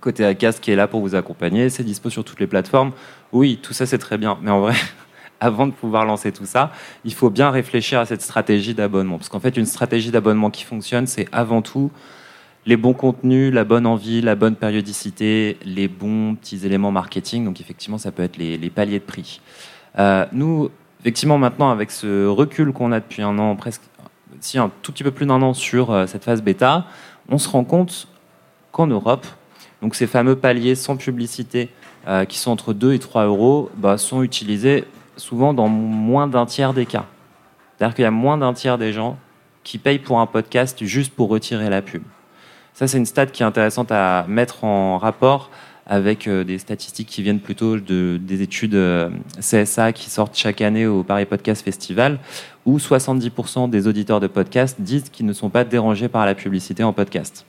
[0.00, 1.70] côté ACAS qui est là pour vous accompagner.
[1.70, 2.92] C'est dispo sur toutes les plateformes.
[3.32, 4.38] Oui, tout ça, c'est très bien.
[4.42, 4.74] Mais en vrai,
[5.40, 6.72] avant de pouvoir lancer tout ça,
[7.04, 9.16] il faut bien réfléchir à cette stratégie d'abonnement.
[9.18, 11.90] Parce qu'en fait, une stratégie d'abonnement qui fonctionne, c'est avant tout
[12.66, 17.44] les bons contenus, la bonne envie, la bonne périodicité, les bons petits éléments marketing.
[17.44, 19.40] Donc effectivement, ça peut être les, paliers de prix.
[19.98, 23.82] Euh, nous, effectivement, maintenant, avec ce recul qu'on a depuis un an, presque,
[24.40, 26.86] si un tout petit peu plus d'un an sur euh, cette phase bêta,
[27.28, 28.08] on se rend compte
[28.72, 29.26] qu'en Europe,
[29.82, 31.70] donc ces fameux paliers sans publicité,
[32.06, 34.84] euh, qui sont entre 2 et 3 euros, bah, sont utilisés
[35.20, 37.06] souvent dans moins d'un tiers des cas.
[37.76, 39.16] C'est-à-dire qu'il y a moins d'un tiers des gens
[39.62, 42.02] qui payent pour un podcast juste pour retirer la pub.
[42.74, 45.50] Ça, c'est une stat qui est intéressante à mettre en rapport
[45.86, 50.60] avec euh, des statistiques qui viennent plutôt de, des études euh, CSA qui sortent chaque
[50.60, 52.20] année au Paris Podcast Festival,
[52.64, 56.84] où 70% des auditeurs de podcasts disent qu'ils ne sont pas dérangés par la publicité
[56.84, 57.44] en podcast.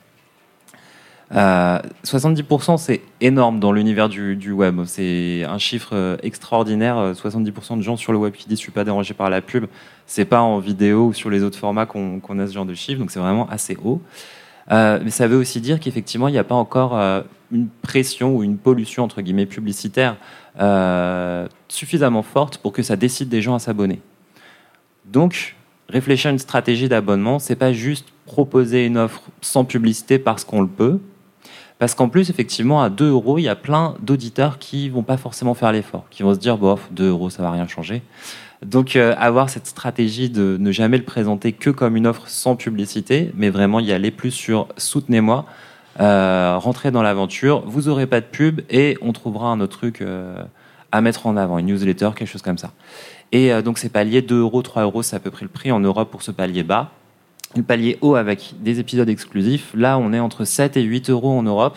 [1.32, 4.82] 70%, euh, c'est énorme dans l'univers du, web.
[4.84, 7.12] C'est un chiffre euh, extraordinaire.
[7.14, 9.40] 70% euh, de gens sur le web qui disent je suis pas dérangé par la
[9.40, 9.66] pub.
[10.06, 12.98] C'est pas en vidéo ou sur les autres formats qu'on a ce genre de chiffre,
[12.98, 14.02] donc c'est vraiment assez haut.
[14.68, 16.94] mais ça veut aussi dire qu'effectivement, il n'y a pas encore
[17.50, 20.16] une pression ou une pollution entre guillemets publicitaire
[21.68, 24.00] suffisamment forte pour que ça décide des gens à s'abonner.
[25.06, 25.56] Donc,
[25.88, 30.60] réfléchir à une stratégie d'abonnement, c'est pas juste proposer une offre sans publicité parce qu'on
[30.60, 31.00] le peut,
[31.82, 35.16] parce qu'en plus, effectivement, à 2 euros, il y a plein d'auditeurs qui vont pas
[35.16, 38.02] forcément faire l'effort, qui vont se dire, bof, 2 euros, ça va rien changer.
[38.64, 42.54] Donc, euh, avoir cette stratégie de ne jamais le présenter que comme une offre sans
[42.54, 45.44] publicité, mais vraiment y aller plus sur soutenez-moi,
[45.98, 50.04] rentrez dans l'aventure, vous aurez pas de pub et on trouvera un autre truc
[50.92, 52.70] à mettre en avant, une newsletter, quelque chose comme ça.
[53.32, 55.80] Et donc ces paliers, 2 euros, 3 euros, c'est à peu près le prix en
[55.80, 56.92] Europe pour ce palier bas.
[57.56, 61.30] Le palier haut avec des épisodes exclusifs, là on est entre 7 et 8 euros
[61.30, 61.76] en Europe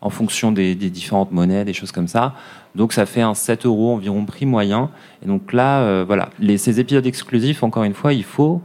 [0.00, 2.34] en fonction des, différentes monnaies, des choses comme ça.
[2.74, 4.90] Donc ça fait un 7 euros environ prix moyen.
[5.24, 8.62] Et donc là, euh, voilà, les, ces épisodes exclusifs, encore une fois, il faut,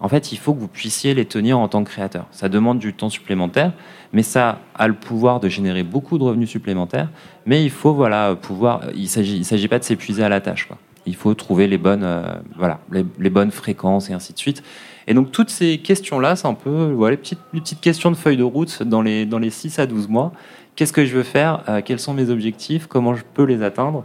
[0.00, 2.26] en fait, il faut que vous puissiez les tenir en tant que créateur.
[2.30, 3.72] Ça demande du temps supplémentaire,
[4.12, 7.10] mais ça a le pouvoir de générer beaucoup de revenus supplémentaires.
[7.44, 8.82] Mais il faut, voilà, pouvoir.
[8.94, 10.66] Il s'agit, il s'agit pas de s'épuiser à la tâche.
[10.66, 10.78] Quoi.
[11.06, 12.22] Il faut trouver les bonnes, euh,
[12.56, 14.62] voilà, les, bonnes fréquences et ainsi de suite.
[15.06, 18.36] Et donc toutes ces questions-là, c'est un peu les, petites, les petites questions de feuille
[18.36, 20.32] de route dans les, dans les 6 à 12 mois
[20.76, 24.04] qu'est-ce que je veux faire, euh, quels sont mes objectifs, comment je peux les atteindre?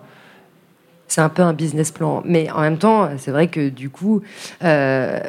[1.07, 2.21] C'est un peu un business plan.
[2.25, 4.21] Mais en même temps, c'est vrai que du coup,
[4.63, 5.19] euh,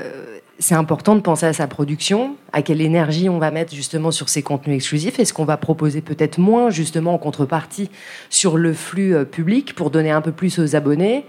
[0.58, 4.28] c'est important de penser à sa production, à quelle énergie on va mettre justement sur
[4.28, 7.90] ces contenus exclusifs, est-ce qu'on va proposer peut-être moins justement en contrepartie
[8.28, 11.24] sur le flux euh, public pour donner un peu plus aux abonnés.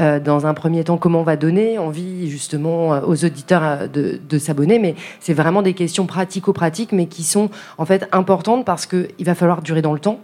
[0.00, 4.20] Euh, dans un premier temps, comment on va donner envie justement euh, aux auditeurs de,
[4.28, 8.86] de s'abonner, mais c'est vraiment des questions pratico-pratiques, mais qui sont en fait importantes parce
[8.86, 10.20] qu'il va falloir durer dans le temps.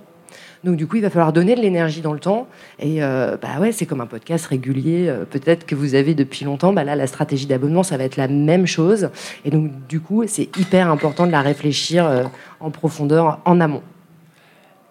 [0.62, 2.46] Donc du coup, il va falloir donner de l'énergie dans le temps.
[2.78, 6.44] Et euh, bah ouais, c'est comme un podcast régulier, euh, peut-être que vous avez depuis
[6.44, 6.72] longtemps.
[6.72, 9.10] Bah là, la stratégie d'abonnement, ça va être la même chose.
[9.44, 12.24] Et donc du coup, c'est hyper important de la réfléchir euh,
[12.60, 13.82] en profondeur, en amont.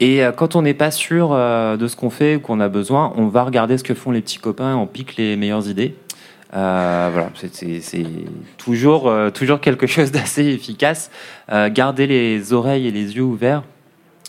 [0.01, 3.27] Et quand on n'est pas sûr de ce qu'on fait ou qu'on a besoin, on
[3.27, 5.93] va regarder ce que font les petits copains et on pique les meilleures idées.
[6.53, 8.05] voilà, c'est
[8.57, 11.11] toujours, toujours quelque chose d'assez efficace.
[11.49, 13.63] garder les oreilles et les yeux ouverts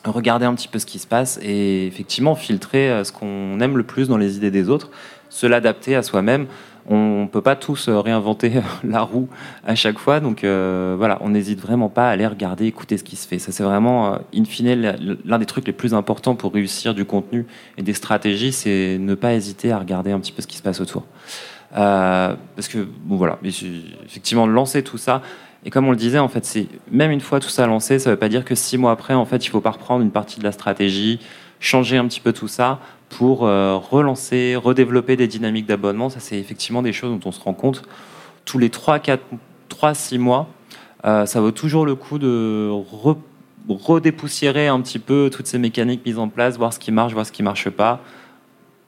[0.05, 3.77] regarder un petit peu ce qui se passe et effectivement filtrer euh, ce qu'on aime
[3.77, 4.91] le plus dans les idées des autres,
[5.29, 6.47] se l'adapter à soi-même.
[6.87, 8.53] On ne peut pas tous euh, réinventer
[8.85, 9.29] la roue
[9.65, 13.05] à chaque fois, donc euh, voilà, on n'hésite vraiment pas à aller regarder, écouter ce
[13.05, 13.39] qui se fait.
[13.39, 17.47] Ça, c'est vraiment, in fine, l'un des trucs les plus importants pour réussir du contenu
[17.77, 20.63] et des stratégies, c'est ne pas hésiter à regarder un petit peu ce qui se
[20.63, 21.05] passe autour.
[21.73, 25.21] parce que, bon voilà, effectivement, lancer tout ça,
[25.65, 28.11] et comme on le disait, en fait, c'est même une fois tout ça lancé, ça
[28.11, 30.11] ne veut pas dire que six mois après, en fait, il faut pas reprendre une
[30.11, 31.21] partie de la stratégie,
[31.61, 36.09] changer un petit peu tout ça pour euh, relancer, redévelopper des dynamiques d'abonnement.
[36.09, 37.83] Ça, c'est effectivement des choses dont on se rend compte
[38.47, 39.23] tous les 3, 4,
[39.69, 40.49] 3 6 mois.
[41.05, 42.71] Euh, ça vaut toujours le coup de
[43.69, 47.27] redépoussiérer un petit peu toutes ces mécaniques mises en place, voir ce qui marche, voir
[47.27, 48.01] ce qui marche pas.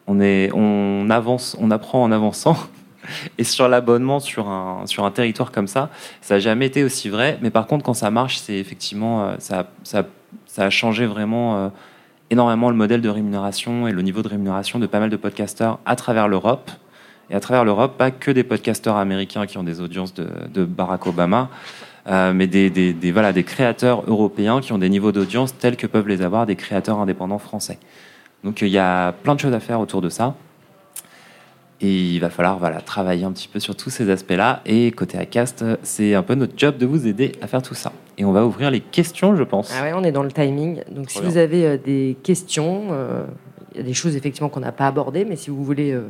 [0.06, 2.56] On, est, on avance, on apprend en avançant.
[3.38, 7.08] Et sur l'abonnement sur un, sur un territoire comme ça, ça n'a jamais été aussi
[7.08, 7.38] vrai.
[7.42, 10.04] Mais par contre, quand ça marche, c'est effectivement, euh, ça, ça,
[10.56, 11.68] a changé vraiment euh,
[12.30, 15.78] énormément le modèle de rémunération et le niveau de rémunération de pas mal de podcasteurs
[15.84, 16.70] à travers l'Europe.
[17.30, 21.06] Et à travers l'Europe, pas que des podcasteurs américains qui ont des audiences de, Barack
[21.06, 21.48] Obama,
[22.08, 26.08] euh, mais des, voilà, des créateurs européens qui ont des niveaux d'audience tels que peuvent
[26.08, 27.78] les avoir des créateurs indépendants français.
[28.44, 30.34] Donc il y a plein de choses à faire autour de ça.
[31.82, 34.62] Et il va falloir voilà, travailler un petit peu sur tous ces aspects-là.
[34.64, 37.92] Et côté ACAST, c'est un peu notre job de vous aider à faire tout ça.
[38.18, 39.72] Et on va ouvrir les questions, je pense.
[39.76, 40.82] Ah ouais, on est dans le timing.
[40.90, 43.24] Donc si vous avez euh, des questions, euh,
[43.72, 46.08] il y a des choses effectivement qu'on n'a pas abordées, mais si vous voulez euh,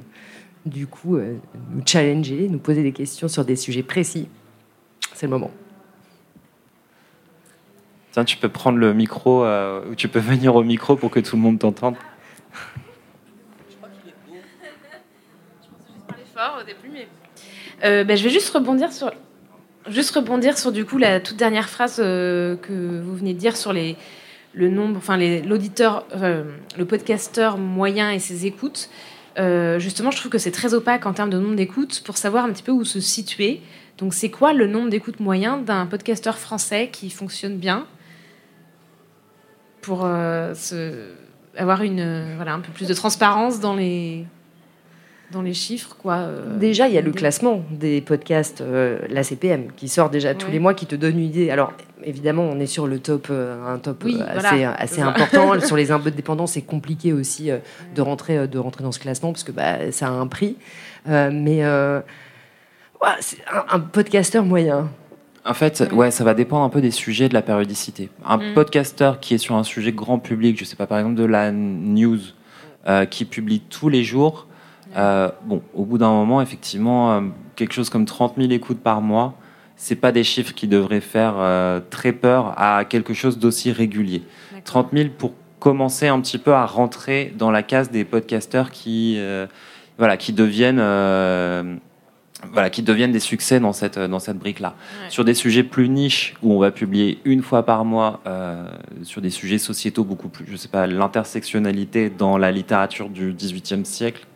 [0.66, 4.28] du coup nous challenger, nous poser des questions sur des sujets précis,
[5.14, 5.50] c'est le moment.
[8.10, 11.36] Tiens, tu peux prendre le micro, ou tu peux venir au micro pour que tout
[11.36, 11.94] le monde t'entende.
[16.60, 17.08] au début, mais
[17.84, 19.12] euh, ben, je vais juste rebondir sur,
[19.88, 23.56] juste rebondir sur du coup la toute dernière phrase euh, que vous venez de dire
[23.56, 23.96] sur les,
[24.52, 28.90] le nombre, enfin l'auditeur, le podcasteur moyen et ses écoutes.
[29.38, 32.44] Euh, justement, je trouve que c'est très opaque en termes de nombre d'écoutes pour savoir
[32.44, 33.62] un petit peu où se situer.
[33.96, 37.86] Donc, c'est quoi le nombre d'écoutes moyen d'un podcasteur français qui fonctionne bien
[39.80, 44.26] pour avoir une, voilà, un peu plus de transparence dans les,
[45.32, 45.96] dans les chiffres.
[46.00, 50.10] Quoi, euh, déjà, il y a le classement des podcasts, euh, la CPM, qui sort
[50.10, 51.50] déjà tous les mois, qui te donne une idée.
[51.50, 51.72] Alors,
[52.04, 55.58] évidemment, on est sur le top, euh, un top assez, assez important.
[55.66, 57.50] sur les indépendants, c'est compliqué aussi
[57.94, 60.56] de, rentrer, de rentrer dans ce classement, parce que bah, ça a un prix.
[61.06, 61.62] mais
[63.20, 63.38] c'est
[63.70, 64.88] un, podcasteur moyen.
[65.44, 68.10] En fait, ouais, ça va dépendre un peu des sujets, de la périodicité.
[68.24, 68.54] Un mm.
[68.54, 71.50] podcasteur qui est sur un sujet grand public, je sais pas, par exemple de la
[71.50, 72.20] news,
[73.10, 74.46] qui publie tous les jours,
[74.96, 77.20] euh, bon, au bout d'un moment, effectivement, euh,
[77.56, 79.34] quelque chose comme 30 000 écoutes par mois,
[79.76, 84.22] c'est pas des chiffres qui devraient faire euh, très peur à quelque chose d'aussi régulier.
[84.64, 89.18] 30 000 pour commencer un petit peu à rentrer dans la case des podcasteurs qui,
[89.96, 90.80] voilà, qui deviennent
[92.50, 94.74] voilà, qui deviennent des succès dans cette, dans cette brique-là.
[95.08, 98.66] Sur des sujets plus niches, où on va publier une fois par mois, euh,
[99.02, 103.86] sur des sujets sociétaux beaucoup plus, je sais pas, l'intersectionnalité dans la littérature du XVIIIe
[103.86, 104.26] siècle,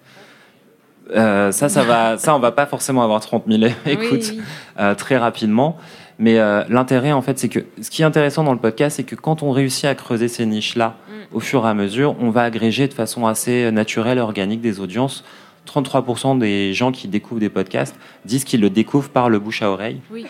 [1.14, 4.32] euh, ça, ça va, ça, on va pas forcément avoir 30 000 écoutes
[4.78, 5.76] euh, très rapidement.
[6.18, 6.38] Mais
[6.70, 9.42] l'intérêt, en fait, c'est que ce qui est intéressant dans le podcast, c'est que quand
[9.42, 11.36] on réussit à creuser ces niches-là, mm.
[11.36, 15.24] au fur et à mesure, on va agréger de façon assez naturelle, organique des audiences
[15.66, 19.70] 33% des gens qui découvrent des podcasts disent qu'ils le découvrent par le bouche à
[19.70, 20.00] oreille.
[20.10, 20.26] Oui,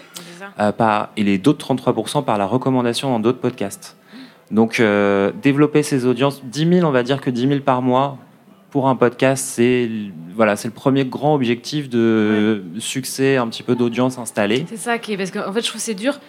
[0.59, 3.97] euh, par, et les d'autres 33% par la recommandation dans d'autres podcasts.
[4.51, 8.19] Donc, euh, développer ces audiences, 10 000, on va dire que 10 000 par mois
[8.77, 9.89] pour un podcast, c'est
[10.35, 14.67] voilà, c'est le premier grand objectif de succès, un petit peu d'audience installée.
[14.69, 16.21] C'est ça qui est parce qu'en fait, je trouve c'est dur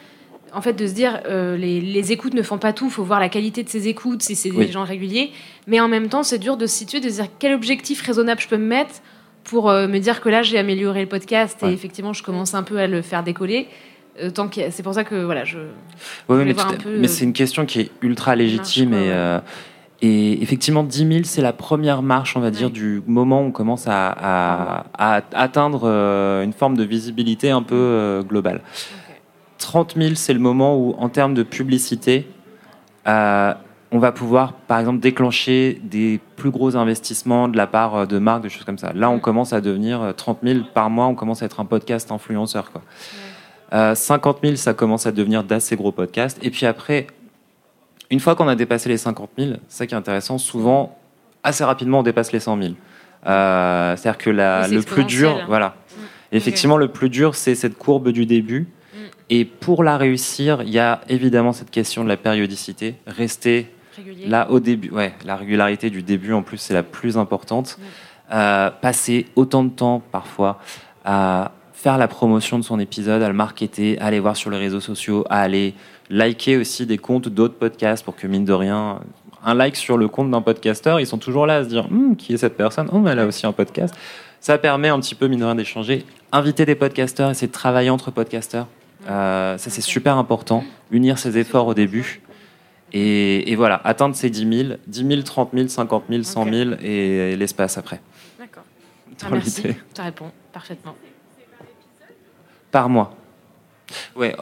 [0.54, 3.20] en fait, de se dire euh, les, écoutes ne font pas tout, il faut voir
[3.20, 5.32] la qualité de ces écoutes, si c'est des gens réguliers.
[5.68, 8.40] Mais en même temps, c'est dur de se situer, de se dire quel objectif raisonnable
[8.40, 9.02] je peux me mettre
[9.44, 12.64] pour euh, me dire que là, j'ai amélioré le podcast et effectivement, je commence un
[12.64, 13.68] peu à le faire décoller.
[14.22, 15.58] Euh, tant c'est pour ça que voilà, je.
[16.30, 16.56] Oui, mais,
[16.98, 19.12] mais c'est une question qui est ultra légitime et.
[20.02, 23.52] Et effectivement, 10 000, c'est la première marche, on va dire, du moment où on
[23.52, 25.88] commence à, atteindre
[26.44, 28.62] une forme de visibilité un peu globale.
[29.58, 32.28] 30 000, c'est le moment où, en termes de publicité,
[33.08, 33.54] euh,
[33.92, 38.20] on va pouvoir, par exemple, déclencher des plus gros investissements de la part euh, de
[38.20, 38.92] marques, des choses comme ça.
[38.94, 41.66] Là, on commence à devenir 30 euh, 000 par mois, on commence à être un
[41.66, 42.72] podcast influenceur.
[42.72, 42.82] Quoi.
[43.96, 46.40] 50 000, ça commence à devenir d'assez gros podcasts.
[46.42, 47.08] Et puis après,
[48.10, 50.98] une fois qu'on a dépassé les 50 000, c'est ça qui est intéressant, souvent,
[51.43, 52.74] assez rapidement, on dépasse les 100 000.
[53.24, 55.70] C'est-à-dire que la, le plus dur, voilà.
[55.70, 56.02] Mm.
[56.34, 58.67] Effectivement, le plus dur, c'est cette courbe du début
[59.30, 62.96] et pour la réussir, il y a évidemment cette question de la périodicité.
[63.08, 63.72] Rester
[64.26, 67.78] là au début, ouais, la régularité du début en plus c'est la plus importante.
[68.34, 70.60] Euh, passer autant de temps parfois
[71.06, 74.58] à faire la promotion de son épisode, à le marketer, à aller voir sur les
[74.58, 75.74] réseaux sociaux, à aller
[76.10, 79.02] liker aussi des comptes d'autres podcasts pour que mine de rien,
[79.43, 82.15] un like sur le compte d'un podcasteur, ils sont toujours là à se dire hum,
[82.15, 82.89] qui est cette personne?
[82.91, 83.96] Oh, elle a aussi un podcast.
[84.39, 86.06] Ça permet un petit peu mine de rien d'échanger.
[86.32, 88.67] Inviter des podcasteurs, essayer de travailler entre podcasteurs.
[89.10, 90.63] Euh, ça, c'est super important.
[90.91, 92.22] Unir ses efforts au début.
[92.93, 97.36] Et, voilà, atteindre ces 10 000, 10 000, 30 000, 50 000, 100 000 et,
[97.36, 98.02] l'espace après.
[98.39, 98.63] D'accord.
[99.24, 99.63] Ah, merci,
[99.96, 100.96] tu réponds parfaitement.
[102.70, 103.15] Par mois.
[104.15, 104.36] Ouais.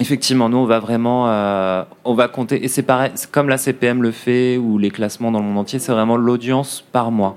[0.00, 4.02] Effectivement, nous, on va vraiment, euh, on va compter, et c'est pareil, comme la CPM
[4.02, 7.36] le fait, ou les classements dans le monde entier, c'est vraiment l'audience par mois.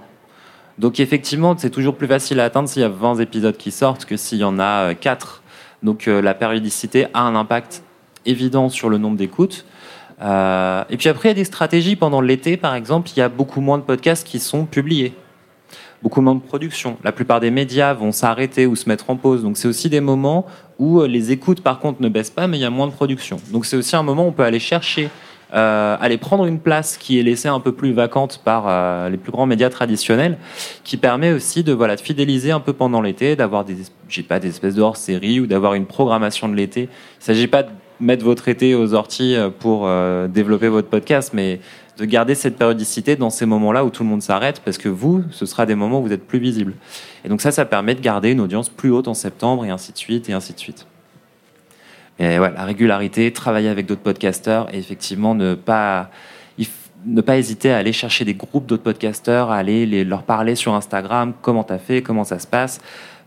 [0.80, 4.06] Donc effectivement, c'est toujours plus facile à atteindre s'il y a 20 épisodes qui sortent
[4.06, 5.44] que s'il y en a 4.
[5.44, 7.84] Euh, donc euh, la périodicité a un impact
[8.26, 9.66] évident sur le nombre d'écoutes.
[10.22, 11.98] Et puis après, il y a des stratégies.
[11.98, 15.14] Pendant l'été, par exemple, il y a beaucoup moins de podcasts qui sont publiés.
[16.04, 16.98] Beaucoup moins de production.
[17.06, 19.42] La plupart des médias vont s'arrêter ou se mettre en pause.
[19.42, 20.46] Donc c'est aussi des moments
[20.78, 22.92] où euh, les écoutes, par contre, ne baissent pas, mais il y a moins de
[22.92, 23.38] production.
[23.54, 25.10] Donc c'est aussi un moment où on peut aller chercher
[25.54, 29.18] euh, aller prendre une place qui est laissée un peu plus vacante par euh, les
[29.18, 30.40] plus grands médias traditionnels,
[30.84, 33.76] qui permet aussi de voilà fidéliser un peu pendant l'été, d'avoir des
[34.10, 36.90] j'ai pas des espèces de hors-série ou d'avoir une programmation de l'été.
[37.22, 39.88] Il s'agit pas de mettre votre été aux orties pour
[40.28, 41.60] développer votre podcast, mais
[41.98, 45.24] de garder cette périodicité dans ces moments-là où tout le monde s'arrête, parce que vous,
[45.32, 46.74] ce sera des moments où vous êtes plus visible.
[47.24, 49.92] Et donc ça, ça permet de garder une audience plus haute en septembre, et ainsi
[49.92, 50.88] de suite, et ainsi de suite.
[52.20, 56.12] Et ouais, la régularité, travailler avec d'autres podcasteurs et effectivement ne pas,
[57.06, 60.56] ne pas hésiter à aller chercher des groupes d'autres podcasteurs, à aller les, leur parler
[60.56, 62.82] sur Instagram, comment t'as fait, comment ça se passe.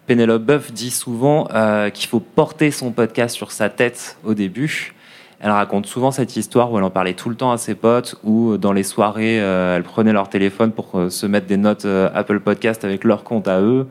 [0.07, 4.95] Pénélope Boeuf dit souvent euh, qu'il faut porter son podcast sur sa tête au début.
[5.41, 8.17] Elle raconte souvent cette histoire où elle en parlait tout le temps à ses potes,
[8.25, 11.87] ou dans les soirées, euh, elle prenait leur téléphone pour euh, se mettre des notes
[11.87, 13.87] Apple Podcast avec leur compte à eux.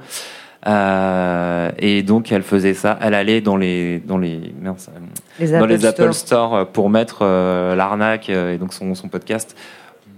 [0.68, 2.98] Euh, et donc elle faisait ça.
[3.02, 4.40] Elle allait dans les dans les,
[5.40, 9.08] les dans Apple les Apple Store pour mettre euh, l'arnaque euh, et donc son, son
[9.08, 9.56] podcast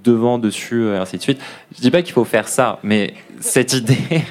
[0.04, 1.42] devant, dessus, et ainsi de suite.
[1.76, 3.98] Je dis pas qu'il faut faire ça, mais cette idée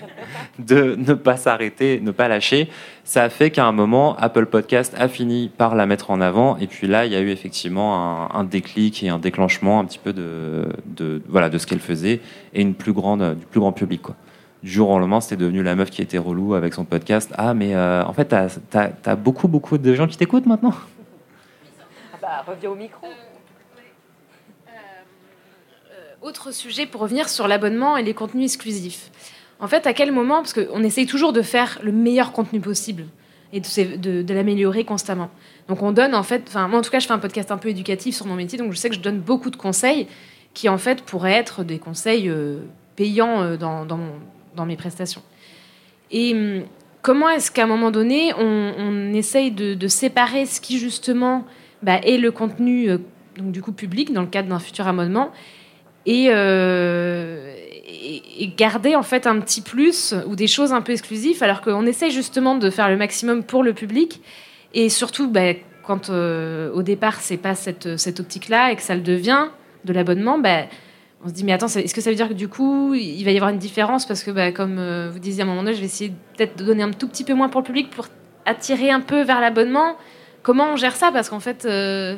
[0.58, 2.68] de ne pas s'arrêter, ne pas lâcher,
[3.04, 6.56] ça a fait qu'à un moment, Apple Podcast a fini par la mettre en avant.
[6.58, 9.84] Et puis là, il y a eu effectivement un, un déclic et un déclenchement un
[9.84, 12.20] petit peu de, de voilà, de ce qu'elle faisait
[12.54, 14.02] et une plus grande, du plus grand public.
[14.02, 14.16] Quoi
[14.66, 17.32] du jour au lendemain, c'était devenu la meuf qui était relou avec son podcast.
[17.38, 20.74] Ah, mais euh, en fait, t'as as, beaucoup, beaucoup de gens qui t'écoutent maintenant.
[22.12, 23.06] Ah bah, reviens au micro.
[24.66, 24.70] Euh,
[26.20, 29.12] autre sujet pour revenir sur l'abonnement et les contenus exclusifs.
[29.58, 33.04] En fait, à quel moment, parce qu'on essaye toujours de faire le meilleur contenu possible
[33.52, 35.30] et de, l'améliorer constamment.
[35.68, 37.58] Donc on donne en fait, enfin moi en tout cas je fais un podcast un
[37.58, 40.08] peu éducatif sur mon métier, donc je sais que je donne beaucoup de conseils
[40.52, 42.58] qui en fait pourraient être des conseils euh,
[42.96, 45.22] payants dans, dans, mes prestations.
[46.10, 46.64] Et hum,
[47.02, 51.44] comment est-ce qu'à un moment donné, on, essaye de, séparer ce qui justement
[51.82, 52.90] bah, est le contenu
[53.36, 55.30] donc du coup public dans le cadre d'un futur amendement
[56.06, 56.28] et,
[58.06, 61.86] et, garder en fait un petit plus ou des choses un peu exclusives, alors qu'on
[61.86, 64.20] essaye justement de faire le maximum pour le public
[64.74, 65.54] et surtout bah,
[65.84, 69.46] quand euh, au départ c'est pas cette, cette optique-là et que ça le devient
[69.84, 70.64] de l'abonnement, bah,
[71.24, 73.30] on se dit mais attends, est-ce que ça veut dire que du coup il va
[73.30, 74.06] y avoir une différence?
[74.06, 76.58] Parce que bah, comme euh, vous disiez à un moment donné, je vais essayer peut-être
[76.58, 78.06] de donner un tout petit peu moins pour le public pour
[78.44, 79.96] attirer un peu vers l'abonnement.
[80.42, 81.10] Comment on gère ça?
[81.10, 82.16] Parce qu'en fait, euh,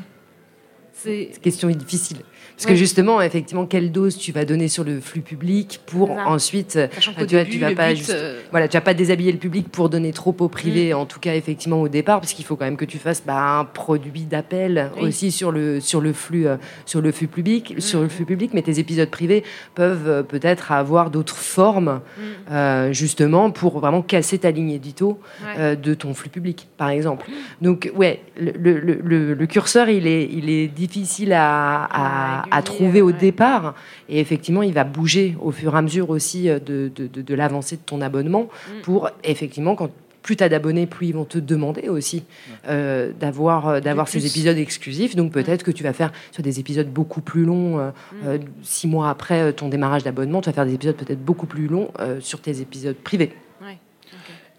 [0.92, 2.18] c'est question difficile.
[2.56, 6.76] Parce que justement, effectivement, quelle dose tu vas donner sur le flux public pour ensuite,
[6.76, 6.88] euh,
[7.26, 10.12] tu, tu vas pas juste, euh, voilà, tu vas pas déshabiller le public pour donner
[10.12, 10.96] trop au privé, mm.
[10.96, 13.58] en tout cas effectivement au départ, parce qu'il faut quand même que tu fasses bah,
[13.60, 17.80] un produit d'appel aussi sur le sur le flux euh, sur le flux public, mm.
[17.80, 18.50] sur le flux public.
[18.54, 19.44] Mais tes épisodes privés
[19.74, 22.92] peuvent peut-être avoir d'autres formes, mm.
[22.92, 25.20] justement pour vraiment casser ta ligne édito
[25.58, 27.26] de ton flux public, par exemple.
[27.62, 33.12] Donc ouais, le, le, le, curseur il est il est difficile à à trouver au
[33.12, 33.74] départ.
[34.08, 37.76] Et effectivement, il va bouger au fur et à mesure aussi euh, de, de, l'avancée
[37.76, 38.82] de ton abonnement mm.
[38.82, 39.90] pour effectivement, quand
[40.22, 42.24] plus tu as d'abonnés, plus ils vont te demander aussi
[42.68, 45.16] euh, d'avoir euh, d'avoir ces épisodes exclusifs.
[45.16, 48.38] Donc peut-être que tu vas faire sur des épisodes beaucoup plus longs, mm.
[48.62, 51.90] six mois après ton démarrage d'abonnement, tu vas faire des épisodes peut-être beaucoup plus longs
[52.20, 53.32] sur tes épisodes privés.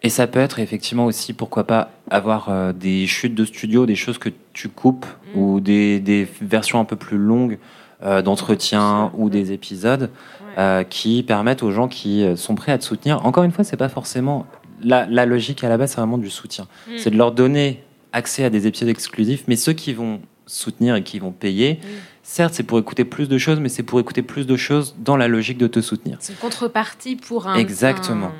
[0.01, 4.17] Et ça peut être effectivement aussi, pourquoi pas, avoir des chutes de studio, des choses
[4.17, 5.39] que tu coupes, mm.
[5.39, 7.57] ou des, des, versions un peu plus longues
[8.01, 10.09] euh, d'entretiens ou des épisodes
[10.57, 13.25] euh, qui permettent aux gens qui euh, sont prêts à te soutenir.
[13.25, 14.47] Encore une fois, c'est pas forcément
[14.81, 16.65] la, la, logique à la base, c'est vraiment du soutien.
[16.87, 16.91] Mm.
[16.97, 17.83] C'est de leur donner
[18.13, 21.87] accès à des épisodes exclusifs, mais ceux qui vont soutenir et qui vont payer, mm.
[22.23, 25.17] certes, c'est pour écouter plus de choses, mais c'est pour écouter plus de choses dans
[25.17, 26.15] la logique de te soutenir.
[26.21, 27.55] C'est une contrepartie pour un.
[27.55, 28.31] Exactement.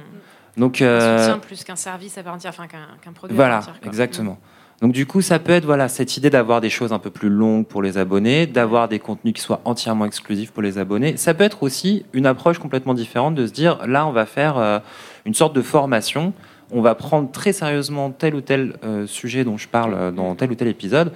[0.60, 3.36] Donc, un soutien plus qu'un service à part entière, enfin qu'un produit.
[3.36, 4.34] Voilà, exactement.
[4.34, 4.60] Mm.
[4.82, 7.30] Donc du coup, ça peut être voilà cette idée d'avoir des choses un peu plus
[7.30, 11.18] longues pour les abonnés, d'avoir des contenus qui soient entièrement exclusifs pour les abonnés.
[11.18, 14.58] Ça peut être aussi une approche complètement différente de se dire là, on va faire
[14.58, 14.80] euh,
[15.26, 16.34] une sorte de formation.
[16.72, 20.36] On va prendre très sérieusement tel ou tel euh, sujet dont je parle euh, dans
[20.36, 21.12] tel ou tel épisode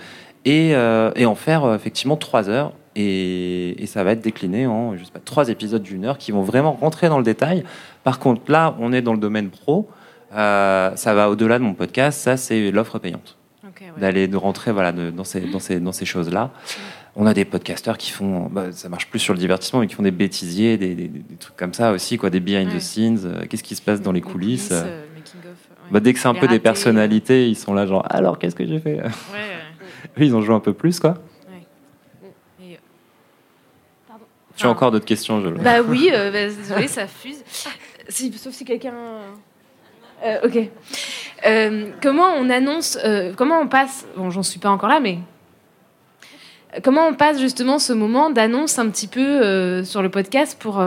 [0.46, 0.72] et,
[1.16, 2.74] et en faire effectivement trois heures.
[2.96, 6.32] Et, et, ça va être décliné en je sais pas, trois épisodes d'une heure qui
[6.32, 7.64] vont vraiment rentrer dans le détail.
[8.04, 9.90] Par contre, là, on est dans le domaine pro.
[10.32, 12.20] ça va au-delà de mon podcast.
[12.20, 13.38] Ça, c'est l'offre payante
[13.98, 16.52] d'aller de rentrer voilà dans ces dans ces dans ces choses là.
[17.16, 19.94] On a des podcasteurs qui font, bah, ça marche plus sur le divertissement, mais qui
[19.94, 23.20] font des bêtisiers, des, des, trucs comme ça aussi, quoi, des behind the scenes.
[23.24, 25.04] Euh, qu'est-ce qui se passe dans les coulisses, euh,
[25.92, 28.66] bah, Dès que c'est un peu des personnalités, ils sont là genre, alors qu'est-ce que
[28.66, 29.00] j'ai fait?
[30.18, 31.16] Oui, ils en jouent un peu plus, quoi.
[32.62, 32.74] Euh,
[34.56, 37.44] tu as encore d'autres questions, je Bah oui, bah, désolé, ça fuse.
[38.38, 38.94] sauf si quelqu'un.
[40.44, 40.70] ok.
[41.46, 45.20] Euh, comment on annonce, euh, comment on passe, bon, j'en suis pas encore là, mais
[46.84, 50.84] comment on passe justement ce moment d'annonce un petit peu euh, sur le podcast pour,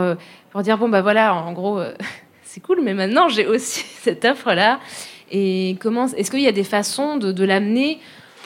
[0.51, 1.79] pour dire bon, bah voilà, en gros,
[2.43, 4.79] c'est cool, mais maintenant j'ai aussi cette offre-là.
[5.29, 7.99] Et comment, est-ce qu'il y a des façons de, l'amener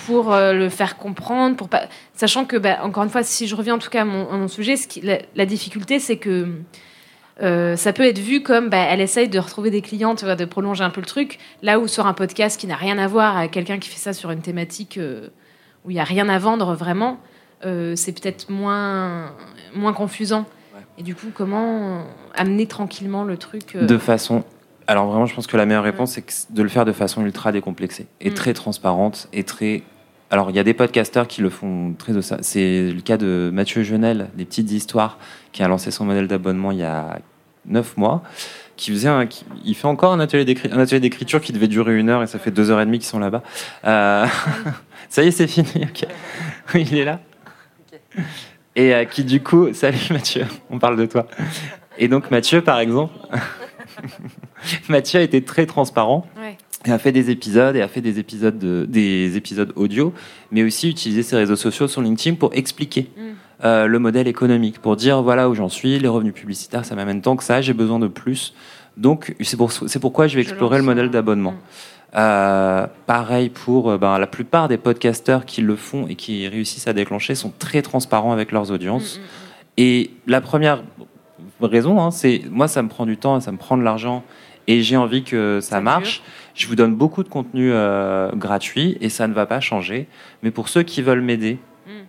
[0.05, 1.83] pour le faire comprendre, pour pas,
[2.13, 4.75] sachant que, bah, encore une fois, si je reviens en tout cas à mon, sujet,
[4.75, 6.47] ce qui, la difficulté, c'est que
[7.41, 10.83] euh, ça peut être vu comme bah, elle essaye de retrouver des clients, de prolonger
[10.83, 11.39] un peu le truc.
[11.61, 14.13] Là où sur un podcast qui n'a rien à voir avec quelqu'un qui fait ça
[14.13, 15.29] sur une thématique euh,
[15.85, 17.19] où il n'y a rien à vendre vraiment,
[17.65, 19.31] euh, c'est peut-être moins,
[19.75, 20.45] moins confusant.
[20.97, 24.43] Et du coup, comment amener tranquillement le truc De façon.
[24.87, 27.51] Alors vraiment, je pense que la meilleure réponse, c'est de le faire de façon ultra
[27.51, 28.33] décomplexée et mm.
[28.33, 29.83] très transparente et très
[30.31, 32.37] alors, il y a des podcasteurs qui le font très de ça.
[32.39, 35.17] C'est le cas de Mathieu Genel, des petites histoires,
[35.51, 37.19] qui a lancé son modèle d'abonnement il y a
[37.65, 38.23] neuf mois,
[38.77, 39.27] qui faisait un,
[39.65, 42.71] il fait encore un atelier d'écriture qui devait durer une heure et ça fait deux
[42.71, 43.43] heures et demie qu'ils sont là-bas.
[43.83, 44.25] Euh,
[45.09, 45.67] ça y est, c'est fini.
[46.75, 47.19] il est là.
[48.77, 51.27] Et euh, qui du coup, salut Mathieu, on parle de toi.
[51.97, 53.13] Et donc Mathieu, par exemple,
[54.87, 56.25] Mathieu a été très transparent.
[56.85, 60.13] Et a fait des épisodes et a fait des épisodes des épisodes audio,
[60.51, 63.21] mais aussi utilisé ses réseaux sociaux sur LinkedIn pour expliquer mm.
[63.63, 67.21] Euh, le modèle économique pour dire voilà où j'en suis, les revenus publicitaires, ça m'amène
[67.21, 68.55] tant que ça, j'ai besoin de plus.
[68.97, 69.71] Donc c'est pour,
[70.01, 71.53] pourquoi je vais explorer le modèle d'abonnement.
[72.15, 76.87] Euh, pareil pour euh, ben, la plupart des podcasteurs qui le font et qui réussissent
[76.87, 79.17] à déclencher sont très transparents avec leurs audiences.
[79.17, 79.27] Mm, mm, mm.
[79.77, 80.83] Et la première
[81.61, 84.23] raison, hein, c'est moi ça me prend du temps, ça me prend de l'argent
[84.67, 86.21] et j'ai envie que ça, marche.
[86.53, 87.71] Je vous donne beaucoup de contenu
[88.35, 90.07] gratuit et ça ne va pas changer.
[90.43, 91.59] Mais pour ceux qui veulent m'aider,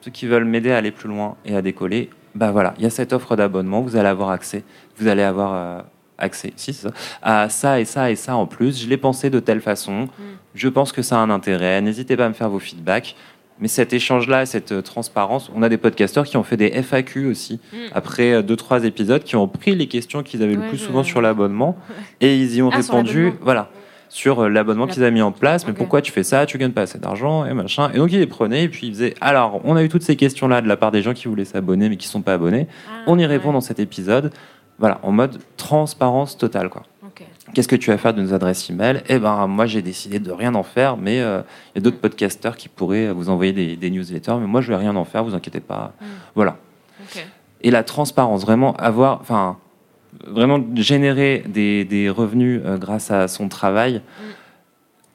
[0.00, 2.86] ceux qui veulent m'aider à aller plus loin et à décoller, bah voilà, il y
[2.86, 4.64] a cette offre d'abonnement, vous allez avoir accès,
[4.96, 5.82] vous allez avoir euh,
[6.18, 6.90] accès si, ça,
[7.20, 8.82] à ça et ça et ça en plus.
[8.82, 10.08] Je l'ai pensé de telle façon.
[10.54, 11.80] Je pense que ça a un intérêt.
[11.80, 13.16] N'hésitez pas à me faire vos feedbacks.
[13.62, 17.26] Mais cet échange-là, cette euh, transparence, on a des podcasteurs qui ont fait des FAQ
[17.30, 17.76] aussi, Mm.
[17.94, 20.82] après euh, deux, trois épisodes, qui ont pris les questions qu'ils avaient le plus je-
[20.84, 21.76] souvent sur l'abonnement
[22.20, 23.70] et ils y ont Ah, répondu, voilà,
[24.08, 25.64] sur euh, l'abonnement qu'ils avaient mis en place.
[25.66, 26.44] Mais pourquoi tu fais ça?
[26.44, 27.90] Tu gagnes pas assez d'argent et machin.
[27.94, 29.14] Et donc ils les prenaient et puis ils faisaient.
[29.20, 31.88] Alors, on a eu toutes ces questions-là de la part des gens qui voulaient s'abonner
[31.88, 32.66] mais qui sont pas abonnés.
[32.90, 33.54] Ah, On y répond ouais.
[33.54, 34.32] dans cet épisode.
[34.80, 36.82] Voilà, en mode transparence totale, quoi.
[37.54, 39.02] Qu'est-ce que tu vas faire de nos adresses email?
[39.08, 41.42] Eh ben, moi, j'ai décidé de rien en faire, mais euh,
[41.74, 44.68] il y a d'autres podcasteurs qui pourraient vous envoyer des, des newsletters, mais moi, je
[44.68, 45.92] vais rien en faire, vous inquiétez pas.
[46.00, 46.04] Mm.
[46.34, 46.56] Voilà.
[47.64, 49.58] Et la transparence, vraiment avoir, enfin,
[50.26, 54.02] vraiment générer des, des revenus euh, grâce à son travail.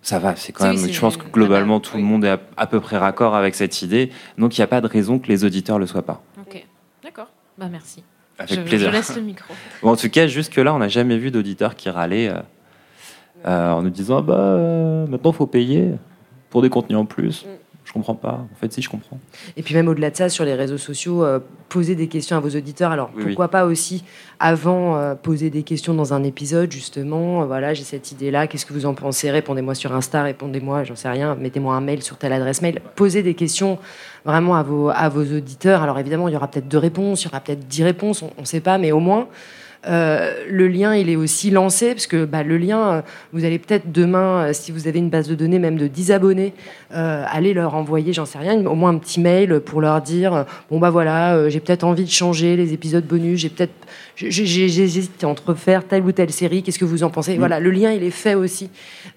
[0.01, 0.75] Ça va, c'est quand Mm.
[0.75, 0.91] Oui, même.
[0.93, 2.01] je pense que globalement, tout oui.
[2.01, 4.11] le monde est à, à peu près raccord avec cette idée.
[4.37, 6.21] Donc, il n'y a pas de raison que les auditeurs le soient pas.
[6.39, 6.65] Ok.
[7.03, 7.27] D'accord.
[7.57, 8.03] Bah merci.
[8.39, 8.91] Avec je, plaisir.
[8.91, 9.53] je laisse le micro.
[9.81, 12.39] Bon, en tout cas, jusque-là, on n'a jamais vu d'auditeurs qui râlaient euh,
[13.45, 15.91] euh, en nous disant bah, euh, maintenant, il faut payer
[16.49, 17.45] pour des contenus en plus.
[17.45, 17.49] Mm.
[17.87, 18.45] Je comprends pas.
[18.51, 19.17] En fait, si, je comprends.
[19.55, 22.41] Et puis même au-delà de ça, sur les réseaux sociaux, euh, poser des questions à
[22.41, 22.91] vos auditeurs.
[22.91, 24.03] Alors Oui, pourquoi pas aussi
[24.41, 27.43] avant euh, poser des questions dans un épisode justement.
[27.43, 28.47] euh, voilà, j'ai cette idée-là.
[28.47, 29.31] Qu'est-ce que vous en pensez?
[29.31, 31.35] Répondez-moi sur Insta, répondez-moi, j'en sais rien.
[31.35, 32.81] Mettez-moi un mail sur telle adresse mail.
[32.95, 33.79] Posez des questions
[34.25, 35.81] vraiment à vos à vos auditeurs.
[35.81, 38.41] Alors évidemment, il y aura peut-être deux réponses, il y aura peut-être dix réponses, on
[38.41, 39.29] ne sait pas, mais au moins.
[39.85, 43.01] Euh, le lien, il est aussi lancé, parce que bah, le lien, euh,
[43.33, 46.11] vous allez peut-être demain, euh, si vous avez une base de données même de 10
[46.11, 46.53] abonnés,
[46.89, 50.79] aller leur envoyer, j'en sais rien, au moins un petit mail pour leur dire bon
[50.79, 53.73] bah voilà, j'ai peut-être envie de changer les épisodes bonus, j'ai peut-être
[54.17, 57.37] j'hésite entre faire telle ou telle série, qu'est-ce que vous en pensez?
[57.37, 58.69] Voilà, le lien il est fait aussi.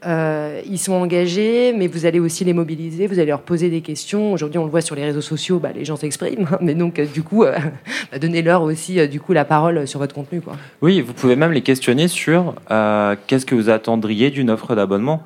[0.06, 3.80] Euh, ils sont engagés, mais vous allez aussi les mobiliser, vous allez leur poser des
[3.80, 4.32] questions.
[4.32, 7.06] Aujourd'hui, on le voit sur les réseaux sociaux, bah, les gens s'expriment, mais donc euh,
[7.06, 7.56] du coup, euh,
[8.12, 10.56] bah, donnez-leur aussi du coup la parole sur votre contenu quoi.
[10.82, 15.22] Oui, vous pouvez même les questionner sur euh, qu'est-ce que vous attendriez d'une offre d'abonnement?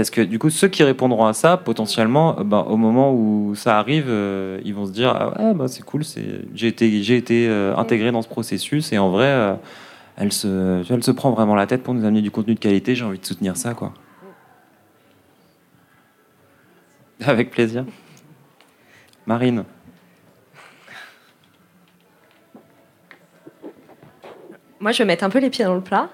[0.00, 3.54] Parce que du coup, ceux qui répondront à ça, potentiellement, euh, ben, au moment où
[3.54, 6.04] ça arrive, euh, ils vont se dire ah, bah, c'est cool,
[6.54, 9.58] j'ai été euh, intégré dans ce processus et en vrai,
[10.16, 12.94] elle se elle se prend vraiment la tête pour nous amener du contenu de qualité.
[12.94, 13.92] J'ai envie de soutenir ça, quoi.
[17.26, 17.84] Avec plaisir.
[19.26, 19.64] Marine.
[24.80, 26.08] Moi, je vais mettre un peu les pieds dans le plat.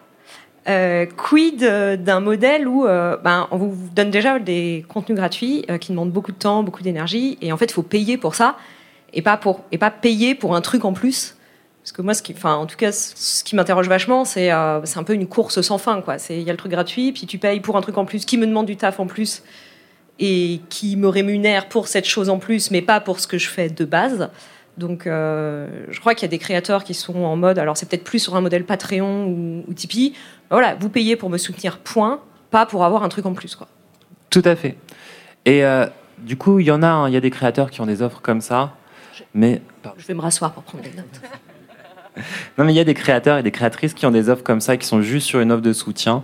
[0.68, 5.64] Euh, quid euh, d'un modèle où euh, ben, on vous donne déjà des contenus gratuits
[5.80, 8.56] qui demandent beaucoup de temps, beaucoup d'énergie, et en fait, il faut payer pour ça,
[9.12, 11.36] et pas, pour, et pas payer pour un truc en plus.
[11.82, 14.50] Parce que moi, ce qui, en tout cas, ce qui m'interroge vachement, c'est
[14.82, 16.02] c'est un peu une course sans fin.
[16.30, 18.36] Il y a le truc gratuit, puis tu payes pour un truc en plus qui
[18.36, 19.44] me demande du taf en plus,
[20.18, 23.48] et qui me rémunère pour cette chose en plus, mais pas pour ce que je
[23.48, 24.30] fais de base.
[24.78, 27.88] Donc, euh, je crois qu'il y a des créateurs qui sont en mode, alors c'est
[27.88, 30.14] peut-être plus sur un modèle Patreon ou, ou Tipeee.
[30.50, 32.20] Voilà, vous payez pour me soutenir, point,
[32.50, 33.68] pas pour avoir un truc en plus, quoi.
[34.30, 34.76] Tout à fait.
[35.46, 35.86] Et euh,
[36.18, 38.02] du coup, il y en a, hein, il y a des créateurs qui ont des
[38.02, 38.74] offres comme ça,
[39.34, 39.62] mais
[39.96, 41.20] Je vais me rasseoir pour prendre des notes.
[42.58, 44.60] non, mais il y a des créateurs et des créatrices qui ont des offres comme
[44.60, 46.22] ça, qui sont juste sur une offre de soutien.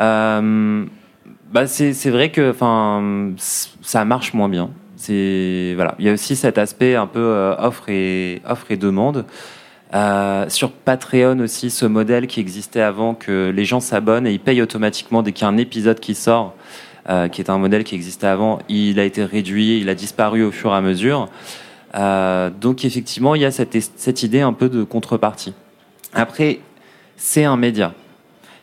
[0.00, 0.86] Euh,
[1.50, 4.70] bah c'est vrai que, enfin, ça marche moins bien.
[5.12, 9.24] Il y a aussi cet aspect un peu euh, offre et offre et demande.
[9.94, 14.40] Euh, sur Patreon aussi, ce modèle qui existait avant, que les gens s'abonnent et ils
[14.40, 16.54] payent automatiquement dès qu'il y a un épisode qui sort,
[17.08, 20.42] euh, qui est un modèle qui existait avant, il a été réduit, il a disparu
[20.42, 21.28] au fur et à mesure.
[22.60, 25.54] Donc effectivement, il y a cette, cette idée un peu de contrepartie.
[26.12, 26.60] Après,
[27.16, 27.94] c'est un média.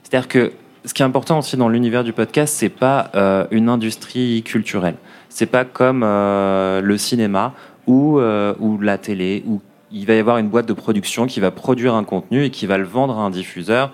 [0.04, 0.52] C'est-à-dire que
[0.86, 3.10] ce qui est important aussi dans l'univers du podcast, c'est pas
[3.50, 4.98] une industrie culturelle.
[5.34, 7.56] C'est pas comme euh, le cinéma
[7.88, 9.62] ou, euh, ou la télé où
[9.92, 12.68] il va y avoir une boîte de production qui va produire un contenu et qui
[12.68, 13.92] va le vendre à un diffuseur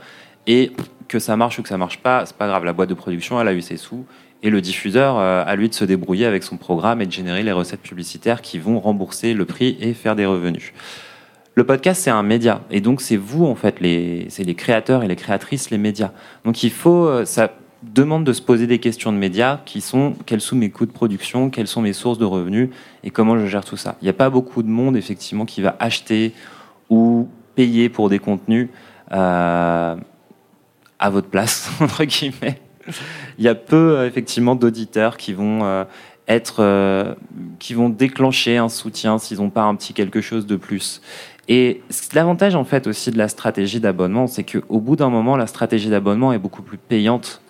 [0.47, 0.73] et
[1.07, 2.65] que ça marche ou que ça marche pas, c'est pas grave.
[2.65, 4.05] La boîte de production, elle a eu ses sous
[4.43, 7.41] et le diffuseur, euh, à lui de se débrouiller avec son programme et de générer
[7.41, 10.73] les recettes publicitaires qui vont rembourser le prix et faire des revenus.
[11.55, 12.61] Le podcast, c'est un média.
[12.69, 16.11] Et donc, c'est vous, en fait, les, c'est les créateurs et les créatrices, les médias.
[16.43, 17.49] Donc, il faut, euh, ça
[17.83, 20.91] demande de se poser des questions de médias qui sont quels sont mes coûts de
[20.91, 22.69] production, quelles sont mes sources de revenus
[23.03, 23.95] et comment je gère tout ça.
[24.01, 26.33] Il n'y a pas beaucoup de monde, effectivement, qui va acheter
[26.89, 28.69] ou payer pour des contenus
[29.11, 29.95] euh,
[30.99, 32.59] à votre place, entre guillemets.
[33.37, 35.85] Il y a peu, euh, effectivement, d'auditeurs qui vont euh,
[36.27, 37.15] être,
[37.59, 41.01] qui vont déclencher un soutien s'ils n'ont pas un petit quelque chose de plus.
[41.47, 41.81] Et
[42.13, 45.89] l'avantage en fait aussi de la stratégie d'abonnement, c'est qu'au bout d'un moment, la stratégie
[45.89, 47.41] d'abonnement est beaucoup plus payante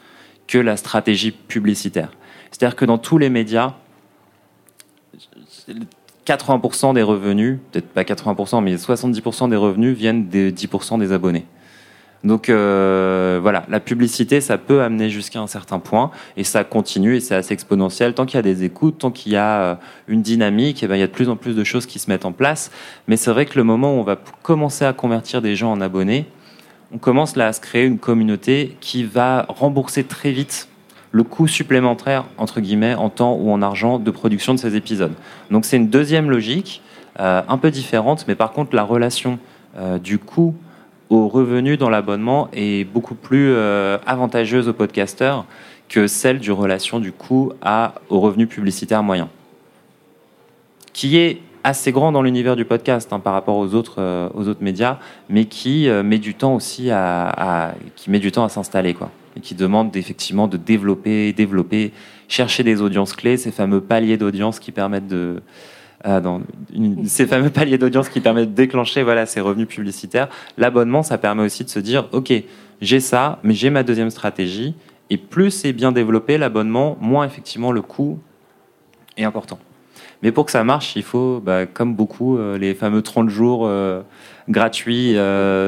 [0.50, 2.10] que la stratégie publicitaire.
[2.52, 3.76] C'est-à-dire que dans tous les médias,
[6.26, 11.46] 80% des revenus, peut-être pas 80%, mais 70% des revenus viennent des 10% des abonnés.
[12.24, 17.16] Donc euh, voilà, la publicité, ça peut amener jusqu'à un certain point et ça continue
[17.16, 18.14] et c'est assez exponentiel.
[18.16, 19.76] Tant qu'il y a des écoutes, tant qu'il y a euh,
[20.08, 22.10] une dynamique, et ben, il y a de plus en plus de choses qui se
[22.10, 22.72] mettent en place.
[23.08, 25.80] Mais c'est vrai que le moment où on va commencer à convertir des gens en
[25.80, 26.26] abonnés,
[26.92, 30.68] on commence là à se créer une communauté qui va rembourser très vite
[31.12, 35.14] le coût supplémentaire, entre guillemets, en temps ou en argent de production de ces épisodes.
[35.50, 36.82] Donc c'est une deuxième logique,
[37.20, 39.40] euh, un peu différente, mais par contre la relation
[40.02, 40.56] du coût
[41.10, 45.46] aux revenus dans l'abonnement est beaucoup plus euh, avantageuse aux podcasteurs
[45.88, 49.28] que celle du relation du coût à, aux revenus publicitaires moyens,
[50.94, 54.48] qui est assez grand dans l'univers du podcast hein, par rapport aux autres, euh, aux
[54.48, 55.00] autres médias,
[55.30, 59.12] mais qui euh, met du temps aussi à, qui met du temps à s'installer, quoi,
[59.36, 61.92] et qui demande effectivement de développer, développer,
[62.28, 65.42] chercher des audiences clés, ces fameux paliers d'audience qui permettent de
[66.06, 66.42] euh, dans
[67.04, 70.30] ces fameux paliers d'audience qui permettent de déclencher voilà, ces revenus publicitaires.
[70.58, 72.32] L'abonnement, ça permet aussi de se dire, OK,
[72.80, 74.76] j'ai ça, mais j'ai ma deuxième stratégie.
[75.10, 78.20] Et plus c'est bien développé, l'abonnement, moins effectivement le coût
[79.18, 79.60] est important.
[80.22, 83.66] Mais pour que ça marche, il faut, bah, comme beaucoup, euh, les fameux 30 jours
[83.66, 84.02] euh,
[84.50, 85.16] gratuits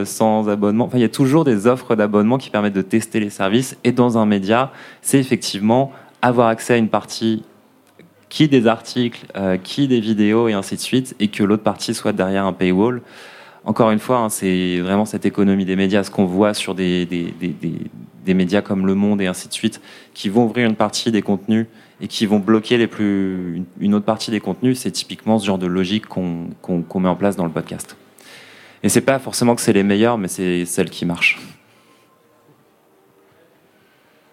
[0.05, 0.85] sans abonnement.
[0.85, 3.77] Enfin, il y a toujours des offres d'abonnement qui permettent de tester les services.
[3.83, 4.71] Et dans un média,
[5.01, 5.91] c'est effectivement
[6.21, 7.43] avoir accès à une partie
[8.31, 11.93] qui des articles, euh, qui des vidéos et ainsi de suite, et que l'autre partie
[11.93, 13.01] soit derrière un paywall.
[13.65, 17.07] Encore une fois, hein, c'est vraiment cette économie des médias, ce qu'on voit sur des,
[18.25, 19.81] médias comme Le Monde et ainsi de suite,
[20.13, 21.67] qui vont ouvrir une partie des contenus
[22.01, 24.79] et qui vont bloquer les plus, une autre partie des contenus.
[24.79, 27.95] C'est typiquement ce genre de logique qu'on qu'on met en place dans le podcast.
[28.83, 31.39] Et c'est pas forcément que c'est les meilleurs, mais c'est celles qui marchent.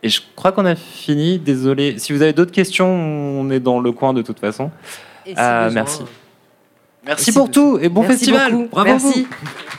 [0.03, 1.39] Et je crois qu'on a fini.
[1.39, 1.99] Désolé.
[1.99, 4.71] Si vous avez d'autres questions, on est dans le coin de toute façon.
[5.27, 6.03] Euh, merci.
[7.05, 8.69] Merci pour tout et bon festival.
[8.71, 9.23] Bravo Merci.
[9.23, 9.77] Vous.